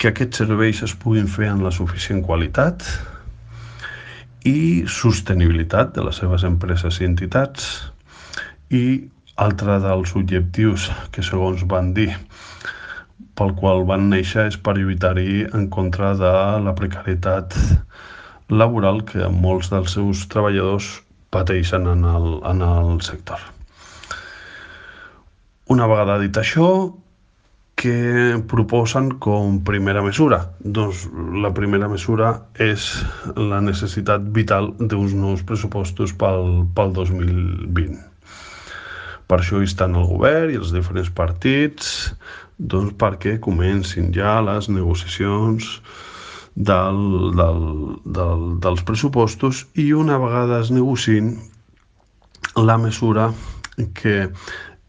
[0.00, 2.86] que aquests serveis es puguin fer en la suficient qualitat
[4.48, 7.68] i sostenibilitat de les seves empreses i entitats
[8.72, 8.82] i
[9.36, 12.08] altre dels objectius que segons van dir
[13.36, 16.32] pel qual van néixer és per lluitar-hi en contra de
[16.64, 17.60] la precarietat
[18.52, 20.90] laboral que molts dels seus treballadors
[21.32, 23.40] pateixen en el, en el sector.
[25.72, 26.68] Una vegada dit això,
[27.82, 30.42] què proposen com primera mesura?
[30.60, 31.06] Doncs
[31.42, 32.90] la primera mesura és
[33.38, 37.96] la necessitat vital d'uns nous pressupostos pel, pel 2020.
[39.26, 42.12] Per això hi estan el govern i els diferents partits
[42.58, 45.78] doncs perquè comencin ja les negociacions
[46.54, 47.62] del, del,
[48.04, 51.34] del, dels pressupostos i una vegada es negociïn
[52.60, 53.30] la mesura
[53.96, 54.28] que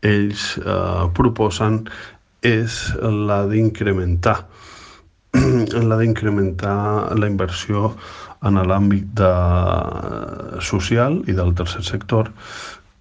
[0.04, 1.86] ells eh, proposen
[2.44, 4.42] és la d'incrementar
[5.90, 7.94] la d'incrementar la inversió
[8.44, 9.34] en l'àmbit de
[10.60, 12.34] social i del tercer sector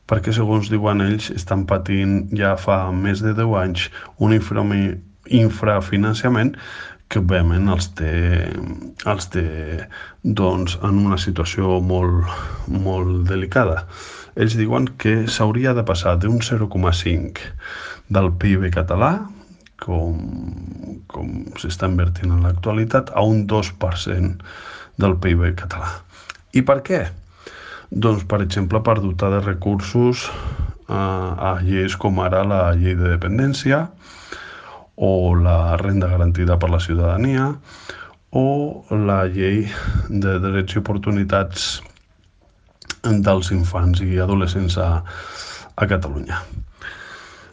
[0.07, 3.89] perquè segons diuen ells estan patint ja fa més de 10 anys
[4.23, 4.35] un
[5.43, 6.55] infrafinançament
[7.13, 8.13] que òbviament els té,
[9.13, 9.45] els té
[10.41, 12.25] doncs, en una situació molt,
[12.73, 13.83] molt delicada.
[14.41, 17.45] Ells diuen que s'hauria de passar d'un 0,5
[18.17, 19.13] del PIB català,
[19.83, 20.23] com,
[21.13, 25.91] com s'està invertint en l'actualitat, a un 2% del PIB català.
[26.57, 27.03] I per què?
[27.93, 30.25] Doncs, per exemple, per dotar de recursos
[30.89, 33.85] eh, a lleis com ara la llei de dependència
[34.97, 37.53] o la renda garantida per la ciutadania
[38.31, 39.67] o la llei
[40.09, 41.81] de drets i oportunitats
[43.03, 45.03] dels infants i adolescents a,
[45.77, 46.39] a Catalunya.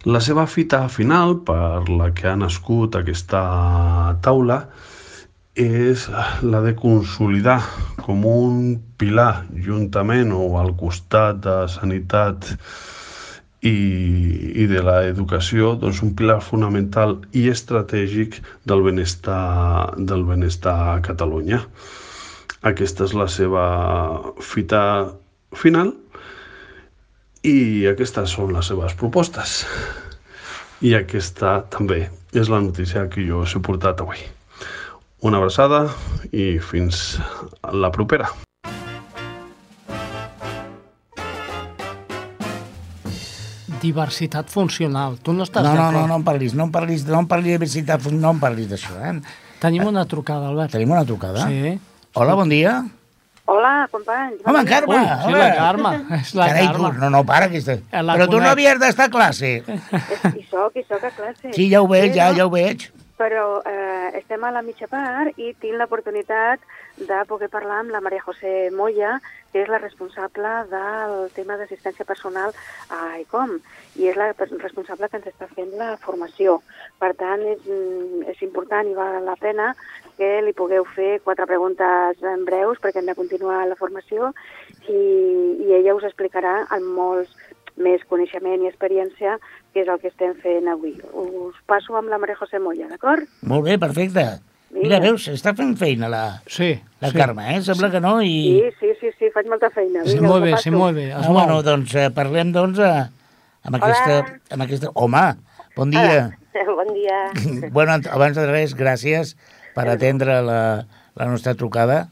[0.07, 3.41] La seva fita final, per la que ha nascut aquesta
[4.23, 4.61] taula,
[5.59, 6.05] és
[6.45, 7.59] la de consolidar
[8.05, 12.53] com un pilar juntament o al costat de sanitat
[13.61, 13.75] i,
[14.63, 18.39] i de l'educació doncs un pilar fonamental i estratègic
[18.69, 21.63] del benestar, del benestar a Catalunya.
[22.63, 23.65] Aquesta és la seva
[24.43, 24.83] fita
[25.55, 25.93] final
[27.47, 29.63] i aquestes són les seves propostes.
[30.83, 32.05] I aquesta també
[32.35, 34.21] és la notícia que jo us he portat avui.
[35.23, 35.87] Una abraçada
[36.31, 37.17] i fins
[37.71, 38.31] la propera.
[43.81, 45.17] Diversitat funcional.
[45.23, 47.45] Tu no estàs No, no, no, no em parlis, no em parlis, no em parlis
[47.53, 49.15] de diversitat, no em parlis d'això, eh?
[49.59, 50.71] Tenim una trucada, Albert.
[50.75, 51.47] Tenim una trucada?
[51.47, 51.77] Sí.
[52.15, 52.77] Hola, bon dia.
[53.49, 54.43] Hola, companys.
[54.45, 54.61] Home.
[54.69, 55.91] Carme, Ui, sí, la Carme.
[56.19, 56.91] És la Carai, Carme.
[56.93, 58.51] tu, no, no, para, la Però tu no conec.
[58.51, 59.51] havies d'estar a classe.
[59.65, 61.53] Hi soc, hi soc a classe.
[61.55, 62.89] Sí, ja ho veig, ja, Però- ja ho veig.
[63.19, 66.63] Però eh, estem a la mitja part i tinc l'oportunitat
[66.99, 69.17] de poder parlar amb la Maria José Moya,
[69.51, 72.53] que és la responsable del tema d'assistència personal
[72.95, 73.57] a ICOM
[73.99, 76.59] i és la responsable que ens està fent la formació.
[77.01, 79.73] Per tant, és, mm, és important i val la pena
[80.17, 84.33] que li pugueu fer quatre preguntes en breus perquè hem de continuar la formació
[84.87, 84.99] i,
[85.65, 87.35] i ella us explicarà amb molts
[87.79, 89.37] més coneixement i experiència,
[89.73, 90.93] que és el que estem fent avui.
[91.13, 93.27] Us passo amb la Maria José Moya, d'acord?
[93.47, 94.25] Molt bé, perfecte.
[94.69, 94.99] Mira, Vinga.
[95.07, 97.17] veus, està fent feina la, Sí, la sí.
[97.17, 97.61] Carme, eh?
[97.65, 98.35] Sembla que no, i...
[98.45, 100.03] Sí, sí, sí, sí, faig molta feina.
[100.05, 101.07] Sí, Vinga, molt us bé, sí, molt bé.
[101.09, 103.07] Es Ah, bueno, doncs eh, parlem, doncs, eh,
[103.65, 104.19] amb, aquesta,
[104.53, 104.91] amb aquesta...
[104.93, 105.25] Home,
[105.77, 106.27] bon dia.
[106.65, 107.17] Bon dia.
[107.75, 109.35] bueno, abans de res, gràcies
[109.75, 110.61] per atendre la,
[111.15, 112.07] la nostra trucada.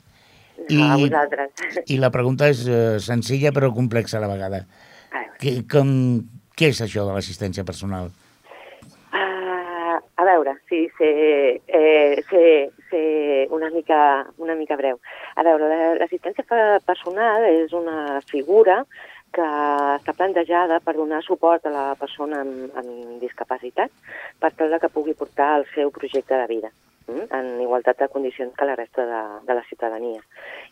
[0.70, 1.80] I, A vosaltres.
[1.90, 4.62] I la pregunta és eh, senzilla però complexa a la vegada.
[5.42, 5.90] Que, com,
[6.58, 8.10] què és això de l'assistència personal?
[9.14, 11.10] uh, a veure sí, sé,
[11.68, 12.44] eh, sé,
[12.90, 13.02] sé
[13.54, 14.00] una, mica,
[14.38, 14.98] una mica breu.
[15.36, 16.44] A veure, la- l'assistència
[16.86, 18.82] personal és una figura
[19.36, 23.92] que està plantejada per donar suport a la persona amb, amb discapacitat
[24.40, 26.72] per tal que pugui portar el seu projecte de vida
[27.08, 30.22] en igualtat de condicions que la resta de, de la ciutadania.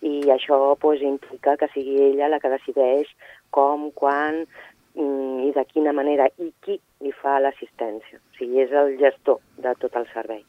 [0.01, 3.11] I això pues, implica que sigui ella la que decideix
[3.55, 8.19] com, quan mm, i de quina manera i qui li fa l'assistència.
[8.19, 10.43] O sigui, és el gestor de tot el servei.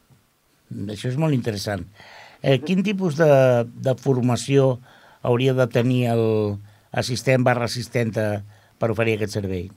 [0.91, 1.87] Això és molt interessant.
[2.43, 3.31] Eh, quin tipus de,
[3.65, 4.77] de formació
[5.25, 6.25] hauria de tenir el
[6.91, 8.43] assistent barra assistenta
[8.77, 9.69] per oferir aquest servei?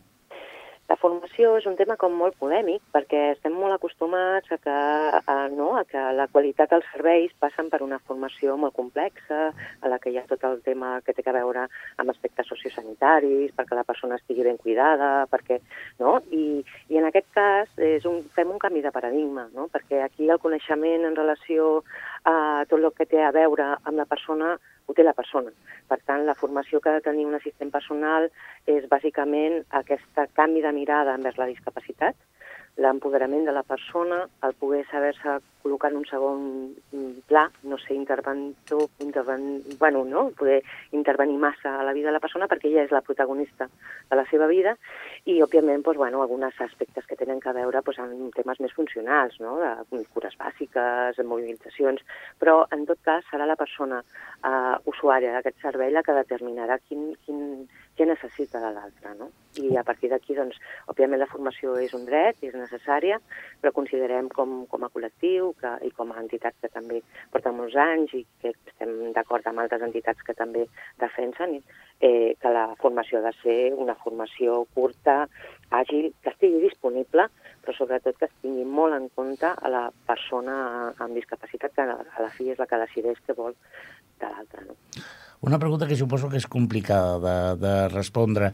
[0.90, 4.78] La formació és un tema com molt polèmic perquè estem molt acostumats a que,
[5.20, 9.92] a, no, a que la qualitat dels serveis passen per una formació molt complexa, a
[9.92, 11.68] la que hi ha tot el tema que té a veure
[12.02, 15.60] amb aspectes sociosanitaris, perquè la persona estigui ben cuidada, perquè,
[16.02, 16.16] no?
[16.34, 19.68] I, i en aquest cas és un, fem un canvi de paradigma, no?
[19.70, 21.84] perquè aquí el coneixement en relació
[22.26, 24.56] a tot el que té a veure amb la persona
[24.90, 25.52] ho té la persona.
[25.88, 28.28] Per tant, la formació que ha de tenir un assistent personal
[28.66, 32.18] és bàsicament aquest canvi de mirada envers la discapacitat,
[32.80, 36.44] l'empoderament de la persona, el poder saber-se col·locar en un segon
[36.92, 39.62] mm, pla, no ser interventor, interven...
[39.78, 40.30] bueno, no?
[40.36, 40.62] poder
[40.96, 44.24] intervenir massa a la vida de la persona perquè ella és la protagonista de la
[44.30, 44.72] seva vida
[45.24, 49.36] i, òbviament, doncs, bueno, alguns aspectes que tenen a veure doncs, amb temes més funcionals,
[49.44, 49.58] no?
[49.60, 52.00] de cures bàsiques, mobilitzacions,
[52.40, 57.10] però, en tot cas, serà la persona eh, usuària d'aquest servei la que determinarà quin,
[57.26, 57.68] quin,
[57.98, 59.14] què necessita de l'altre.
[59.18, 59.30] No?
[59.60, 60.56] I a partir d'aquí, doncs,
[60.92, 63.18] òbviament, la formació és un dret, és necessària,
[63.60, 67.76] però considerem com, com a col·lectiu que, i com a entitat que també porta molts
[67.76, 70.66] anys i que estem d'acord amb altres entitats que també
[71.02, 71.58] defensen
[72.00, 75.24] eh, que la formació ha de ser una formació curta,
[75.70, 77.28] àgil, que estigui disponible,
[77.60, 80.54] però sobretot que es tingui molt en compte a la persona
[80.96, 83.58] amb discapacitat, que a la fi és la que decideix què vol
[84.20, 84.64] de l'altre.
[84.70, 84.78] No?
[85.40, 88.50] Una pregunta que suposo que és complicada de, de respondre.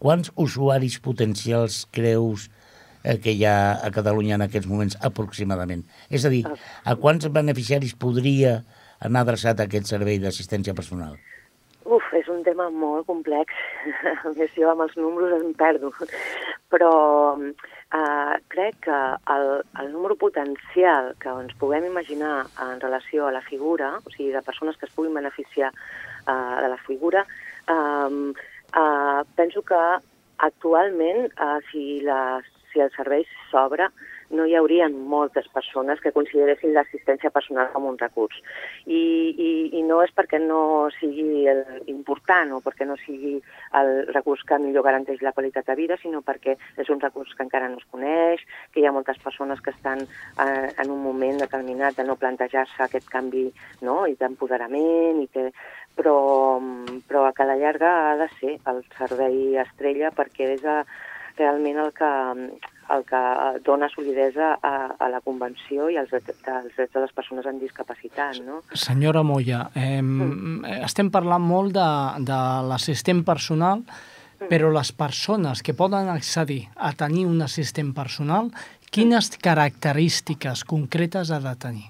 [0.00, 2.50] Quants usuaris potencials creus
[3.04, 5.86] eh, que hi ha a Catalunya en aquests moments aproximadament?
[6.12, 6.42] És a dir,
[6.84, 8.58] a quants beneficiaris podria
[9.00, 11.16] anar adreçat aquest servei d'assistència personal?
[11.88, 13.56] Uf, és un tema molt complex.
[14.28, 15.88] A més, jo amb els números em perdo.
[16.70, 16.92] Però
[17.40, 19.00] eh, crec que
[19.34, 19.48] el,
[19.80, 24.44] el número potencial que ens puguem imaginar en relació a la figura, o sigui, de
[24.44, 25.72] persones que es puguin beneficiar
[26.30, 27.26] eh, de la figura,
[27.66, 28.32] eh,
[28.82, 29.82] eh, penso que
[30.38, 32.40] actualment, eh, si, la,
[32.72, 33.90] si el servei s'obre,
[34.30, 38.36] no hi haurien moltes persones que consideressin l'assistència personal com un recurs.
[38.86, 39.00] I,
[39.34, 43.36] i, I no és perquè no sigui el, important o perquè no sigui
[43.80, 47.46] el recurs que millor garanteix la qualitat de vida, sinó perquè és un recurs que
[47.46, 51.42] encara no es coneix, que hi ha moltes persones que estan eh, en un moment
[51.42, 53.48] determinat de no plantejar-se aquest canvi
[53.82, 54.04] no?
[54.06, 55.50] i d'empoderament, i que,
[55.98, 56.60] però,
[57.08, 60.82] però a la llarga ha de ser el servei estrella perquè és a,
[61.40, 62.10] realment el que,
[62.94, 63.22] el que
[63.66, 68.40] dona solidesa a, a la Convenció i als, als drets de les persones amb discapacitat.
[68.46, 68.60] No?
[68.76, 70.00] Senyora Moya, eh,
[70.80, 71.90] estem parlant molt de,
[72.28, 73.84] de l'assistent personal,
[74.48, 78.48] però les persones que poden accedir a tenir un assistent personal,
[78.90, 81.88] quines característiques concretes ha de tenir?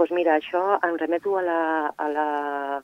[0.00, 1.62] doncs mira, això em remeto a la,
[1.96, 2.28] a la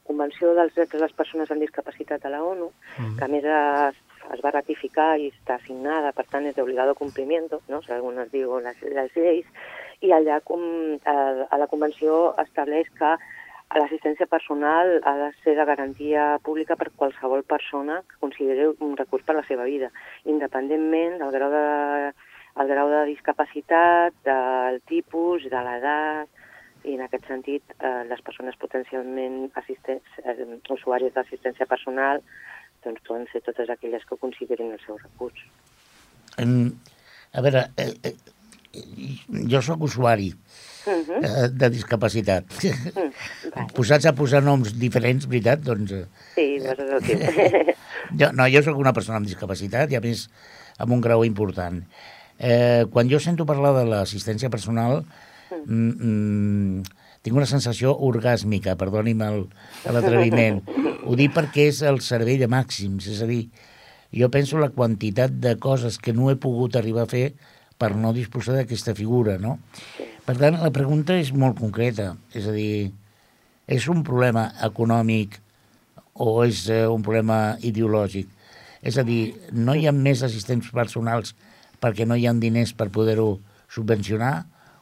[0.04, 3.14] Convenció dels Drets de les Persones amb Discapacitat a la ONU, mm.
[3.16, 3.96] que a més es,
[4.34, 7.82] es va ratificar i està signada, per tant és d'obligado complimiento, no?
[7.86, 9.48] segons es diu les, les lleis,
[10.04, 10.62] i allà com,
[11.04, 11.16] a,
[11.50, 13.16] a la Convenció estableix que
[13.74, 19.24] l'assistència personal ha de ser de garantia pública per qualsevol persona que consideri un recurs
[19.26, 19.90] per a la seva vida,
[20.24, 21.64] independentment del grau de,
[22.62, 26.44] el grau de discapacitat, del tipus, de l'edat,
[26.86, 30.36] i en aquest sentit eh, les persones potencialment assistents, eh,
[30.70, 32.22] usuaris d'assistència personal
[32.86, 35.42] doncs poden ser totes aquelles que considerin el seu recurs.
[36.38, 36.72] En,
[37.34, 38.14] a veure, eh, eh,
[39.50, 40.32] jo sóc usuari
[40.86, 41.18] Uh -huh.
[41.18, 42.44] eh, de discapacitat.
[42.46, 43.10] Mm,
[43.54, 43.72] vale.
[43.74, 45.90] Posats a posar noms diferents, veritat, doncs...
[45.90, 46.06] eh,
[46.36, 47.74] Sí, doncs és el teu.
[48.20, 50.30] Jo, no, jo sóc una persona amb discapacitat i, a més,
[50.78, 51.82] amb un grau important.
[52.38, 55.04] Eh, quan jo sento parlar de l'assistència personal,
[55.66, 56.82] mm, mm,
[57.22, 59.18] tinc una sensació orgàsmica, perdoni'm
[59.90, 60.62] l'atreviment.
[61.06, 63.44] Ho dic perquè és el servei de màxims, és a dir,
[64.10, 67.28] jo penso la quantitat de coses que no he pogut arribar a fer
[67.78, 69.58] per no disposar d'aquesta figura, no?
[70.26, 72.90] Per tant, la pregunta és molt concreta, és a dir,
[73.70, 75.38] és un problema econòmic
[76.18, 78.26] o és eh, un problema ideològic?
[78.82, 81.36] És a dir, no hi ha més assistents personals
[81.82, 83.36] perquè no hi ha diners per poder-ho
[83.70, 84.34] subvencionar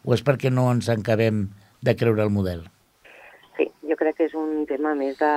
[0.05, 1.45] o és perquè no ens encabem
[1.85, 2.65] de creure el model?
[3.59, 5.33] Sí, jo crec que és un tema més de...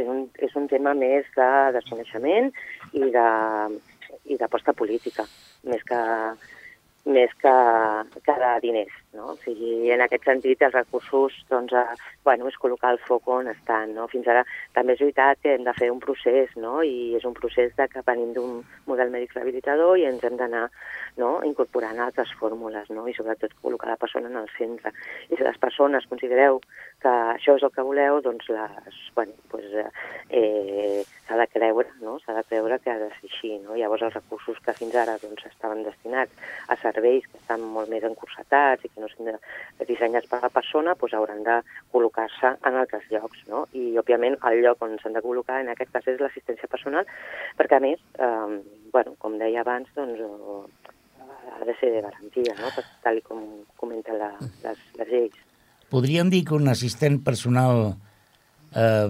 [0.00, 2.50] És un, és un tema més de desconeixement
[2.96, 3.28] i de
[4.30, 5.24] i d'aposta política,
[5.70, 6.00] més que,
[7.06, 7.54] més que,
[8.26, 8.99] que de diners.
[9.12, 9.32] No?
[9.32, 13.50] O sigui, en aquest sentit, els recursos doncs, eh, bueno, és col·locar el foc on
[13.50, 13.94] estan.
[13.96, 14.06] No?
[14.12, 14.44] Fins ara
[14.76, 16.78] també és veritat que hem de fer un procés, no?
[16.86, 20.68] i és un procés de que venim d'un model mèdic rehabilitador i ens hem d'anar
[21.18, 21.32] no?
[21.46, 23.08] incorporant altres fórmules no?
[23.10, 24.94] i sobretot col·locar la persona en el centre.
[25.28, 26.60] I si les persones considereu
[27.02, 29.66] que això és el que voleu, doncs les, bueno, pues,
[30.30, 32.18] eh, s'ha de creure, no?
[32.22, 33.52] s'ha de creure que ha de ser així.
[33.64, 33.76] No?
[33.78, 38.04] Llavors els recursos que fins ara doncs, estaven destinats a serveis que estan molt més
[38.06, 41.56] encursetats i que no de- dissenyats per la persona, doncs hauran de
[41.92, 43.42] col·locar-se en altres llocs.
[43.48, 43.66] No?
[43.72, 47.08] I, òbviament, el lloc on s'han de col·locar en aquest cas és l'assistència personal,
[47.58, 48.60] perquè, a més, eh,
[48.92, 50.90] bueno, com deia abans, doncs, eh,
[51.50, 52.70] ha de ser de garantia, no?
[53.04, 53.42] Tal com
[53.80, 54.30] comenten la,
[54.64, 55.36] les, les lleis.
[55.90, 57.94] Podríem dir que un assistent personal
[58.74, 59.08] eh,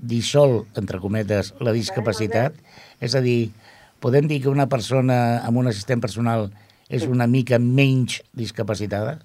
[0.00, 2.56] dissol, entre cometes, la discapacitat?
[3.04, 3.52] És a dir,
[4.00, 6.48] podem dir que una persona amb un assistent personal
[6.94, 9.18] és una mica menys discapacitada?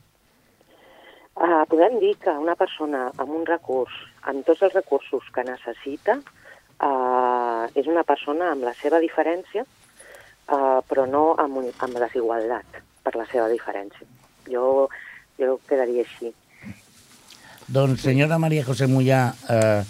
[1.39, 3.93] Uh, podem dir que una persona amb un recurs,
[4.28, 10.82] amb tots els recursos que necessita, uh, és una persona amb la seva diferència, uh,
[10.89, 14.07] però no amb, un, amb desigualtat per la seva diferència.
[14.49, 14.89] Jo,
[15.39, 16.34] jo quedaria així.
[17.70, 19.82] Doncs, senyora Maria José Mollà, eh,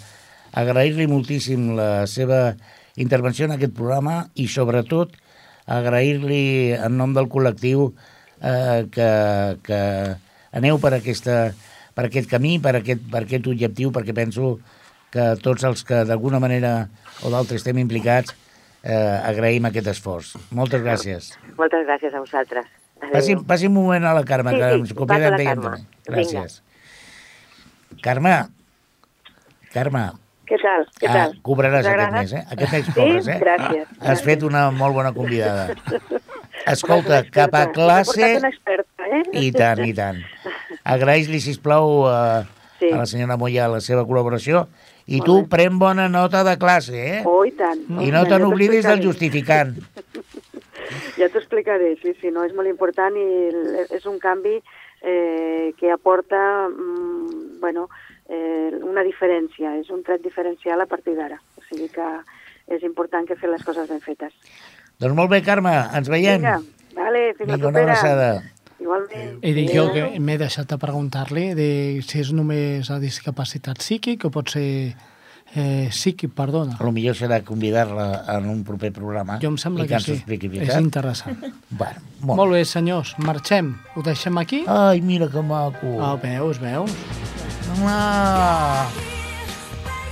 [0.60, 2.50] agrair-li moltíssim la seva
[3.00, 5.14] intervenció en aquest programa i, sobretot,
[5.70, 7.90] agrair-li en nom del col·lectiu
[8.42, 9.10] eh, que,
[9.66, 9.80] que
[10.56, 11.38] aneu per, aquesta,
[11.94, 14.56] per aquest camí, per aquest, per aquest objectiu, perquè penso
[15.14, 16.74] que tots els que d'alguna manera
[17.22, 18.34] o d'altres estem implicats
[18.82, 20.34] eh, agraïm aquest esforç.
[20.56, 21.32] Moltes gràcies.
[21.58, 22.68] Moltes gràcies a vosaltres.
[23.00, 23.14] Adéu.
[23.14, 25.46] Passi, passi un moment a la Carme, Sí, que sí, ens copia de.
[26.10, 26.60] Gràcies.
[28.04, 28.34] Carme,
[29.72, 30.04] Carme,
[30.50, 30.86] Què tal?
[30.98, 31.34] Què ah, tal?
[31.46, 32.44] cobraràs aquest mes, eh?
[32.50, 32.94] Aquest mes Sí?
[32.96, 33.38] cobres, eh?
[33.38, 33.90] Gràcies.
[34.02, 35.76] Has fet una molt bona convidada.
[36.74, 38.32] Escolta, cap a classe...
[38.48, 39.22] experta, eh?
[39.46, 40.18] I tant, i tant.
[40.82, 42.18] Agraeix-li, sisplau, a,
[42.80, 42.88] Sí.
[42.90, 44.64] a la senyora Moya la seva col·laboració
[45.10, 47.22] i tu pren bona nota de classe, eh?
[47.28, 47.82] Oh, i tant.
[48.00, 49.76] I no Ja te n'oblidis del justificant.
[51.20, 53.26] Ja t'ho explicaré, sí, sí, no, és molt important i
[53.94, 57.84] és un canvi eh, que aporta mm, bueno,
[58.30, 61.40] eh, una diferència, és un tret diferencial a partir d'ara.
[61.58, 62.06] O sigui que
[62.70, 64.32] és important que fer les coses ben fetes.
[65.00, 66.40] Doncs molt bé, Carme, ens veiem.
[66.44, 66.60] Vinga,
[66.94, 67.98] vale, fins la Vinga, una propera.
[67.98, 68.30] abraçada.
[68.80, 69.38] Igualment.
[69.44, 71.70] I dic jo que m'he deixat de preguntar-li de
[72.06, 74.94] si és només a discapacitat psíquic o pot ser
[75.54, 76.76] eh, psíquic, perdona.
[76.78, 80.18] A lo millor serà convidar-la en un proper programa Jo em sembla que ens sí.
[80.62, 81.38] És interessant.
[81.70, 83.74] Bueno, Molt, molt bé, senyors, marxem.
[83.96, 84.64] Ho deixem aquí?
[84.68, 85.96] Ai, mira que maco.
[86.02, 86.90] Ah, veus, veus?
[87.82, 88.88] Ah.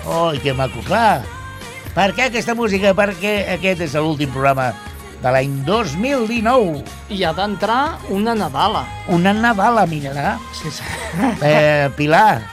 [0.08, 1.22] Ai, que maco, clar.
[1.94, 2.94] Per què aquesta música?
[2.96, 4.70] Perquè aquest és l'últim programa
[5.22, 6.84] de l'any 2019.
[7.14, 8.84] I ha d'entrar una Nadala.
[9.12, 10.36] Una Nadala, mira.
[10.54, 10.84] Sí, sí.
[11.42, 12.44] Eh, Pilar,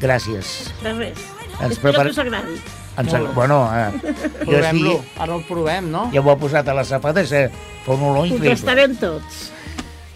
[0.00, 0.70] gràcies.
[0.84, 1.37] De res.
[1.60, 2.54] Ens Espero prepara- que us agradi.
[2.98, 3.34] Ens, Molt bé.
[3.34, 4.92] bueno, eh, jo Provem-lo.
[4.98, 6.10] estic, Ara el provem, no?
[6.12, 7.50] ja ho ha posat a les safates, eh,
[7.86, 8.50] fa un olor Ho increïble.
[8.56, 9.52] tastarem tots.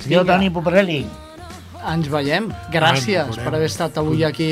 [0.01, 0.33] Senyor Vinga.
[0.35, 1.07] Toni Poparelli,
[1.91, 2.49] ens veiem.
[2.73, 4.51] Gràcies ens per haver estat avui aquí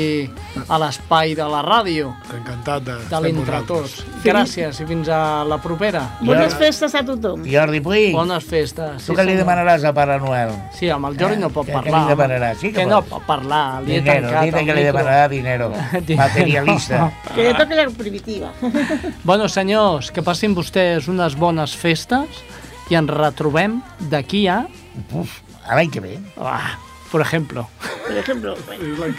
[0.67, 2.11] a l'espai de la ràdio.
[2.35, 4.01] Encantat de, de l'entre tots.
[4.25, 6.03] Gràcies i fins a la propera.
[6.21, 7.45] Bones festes a tothom.
[7.47, 8.11] Jordi Puig.
[8.15, 9.01] Bones festes.
[9.01, 10.53] Sí, tu que li demanaràs a Pare Noel?
[10.77, 11.43] Sí, amb el Jordi eh?
[11.43, 11.91] no pot que, parlar.
[11.91, 12.61] Què li demanaràs?
[12.61, 13.63] Sí que, que no pot parlar.
[13.85, 15.71] Li dinero, he tancat dinero, que li demanarà dinero.
[16.21, 17.03] Materialista.
[17.31, 18.53] que li toca la primitiva.
[19.29, 22.43] bueno, senyors, que passin vostès unes bones festes
[22.91, 23.79] i ens retrobem
[24.11, 24.63] d'aquí a...
[25.15, 26.17] Uf, a l'any que ve.
[26.37, 26.75] Ah.
[27.11, 27.69] Por ejemplo.
[28.07, 28.55] Por ejemplo.
[28.65, 29.15] Bueno.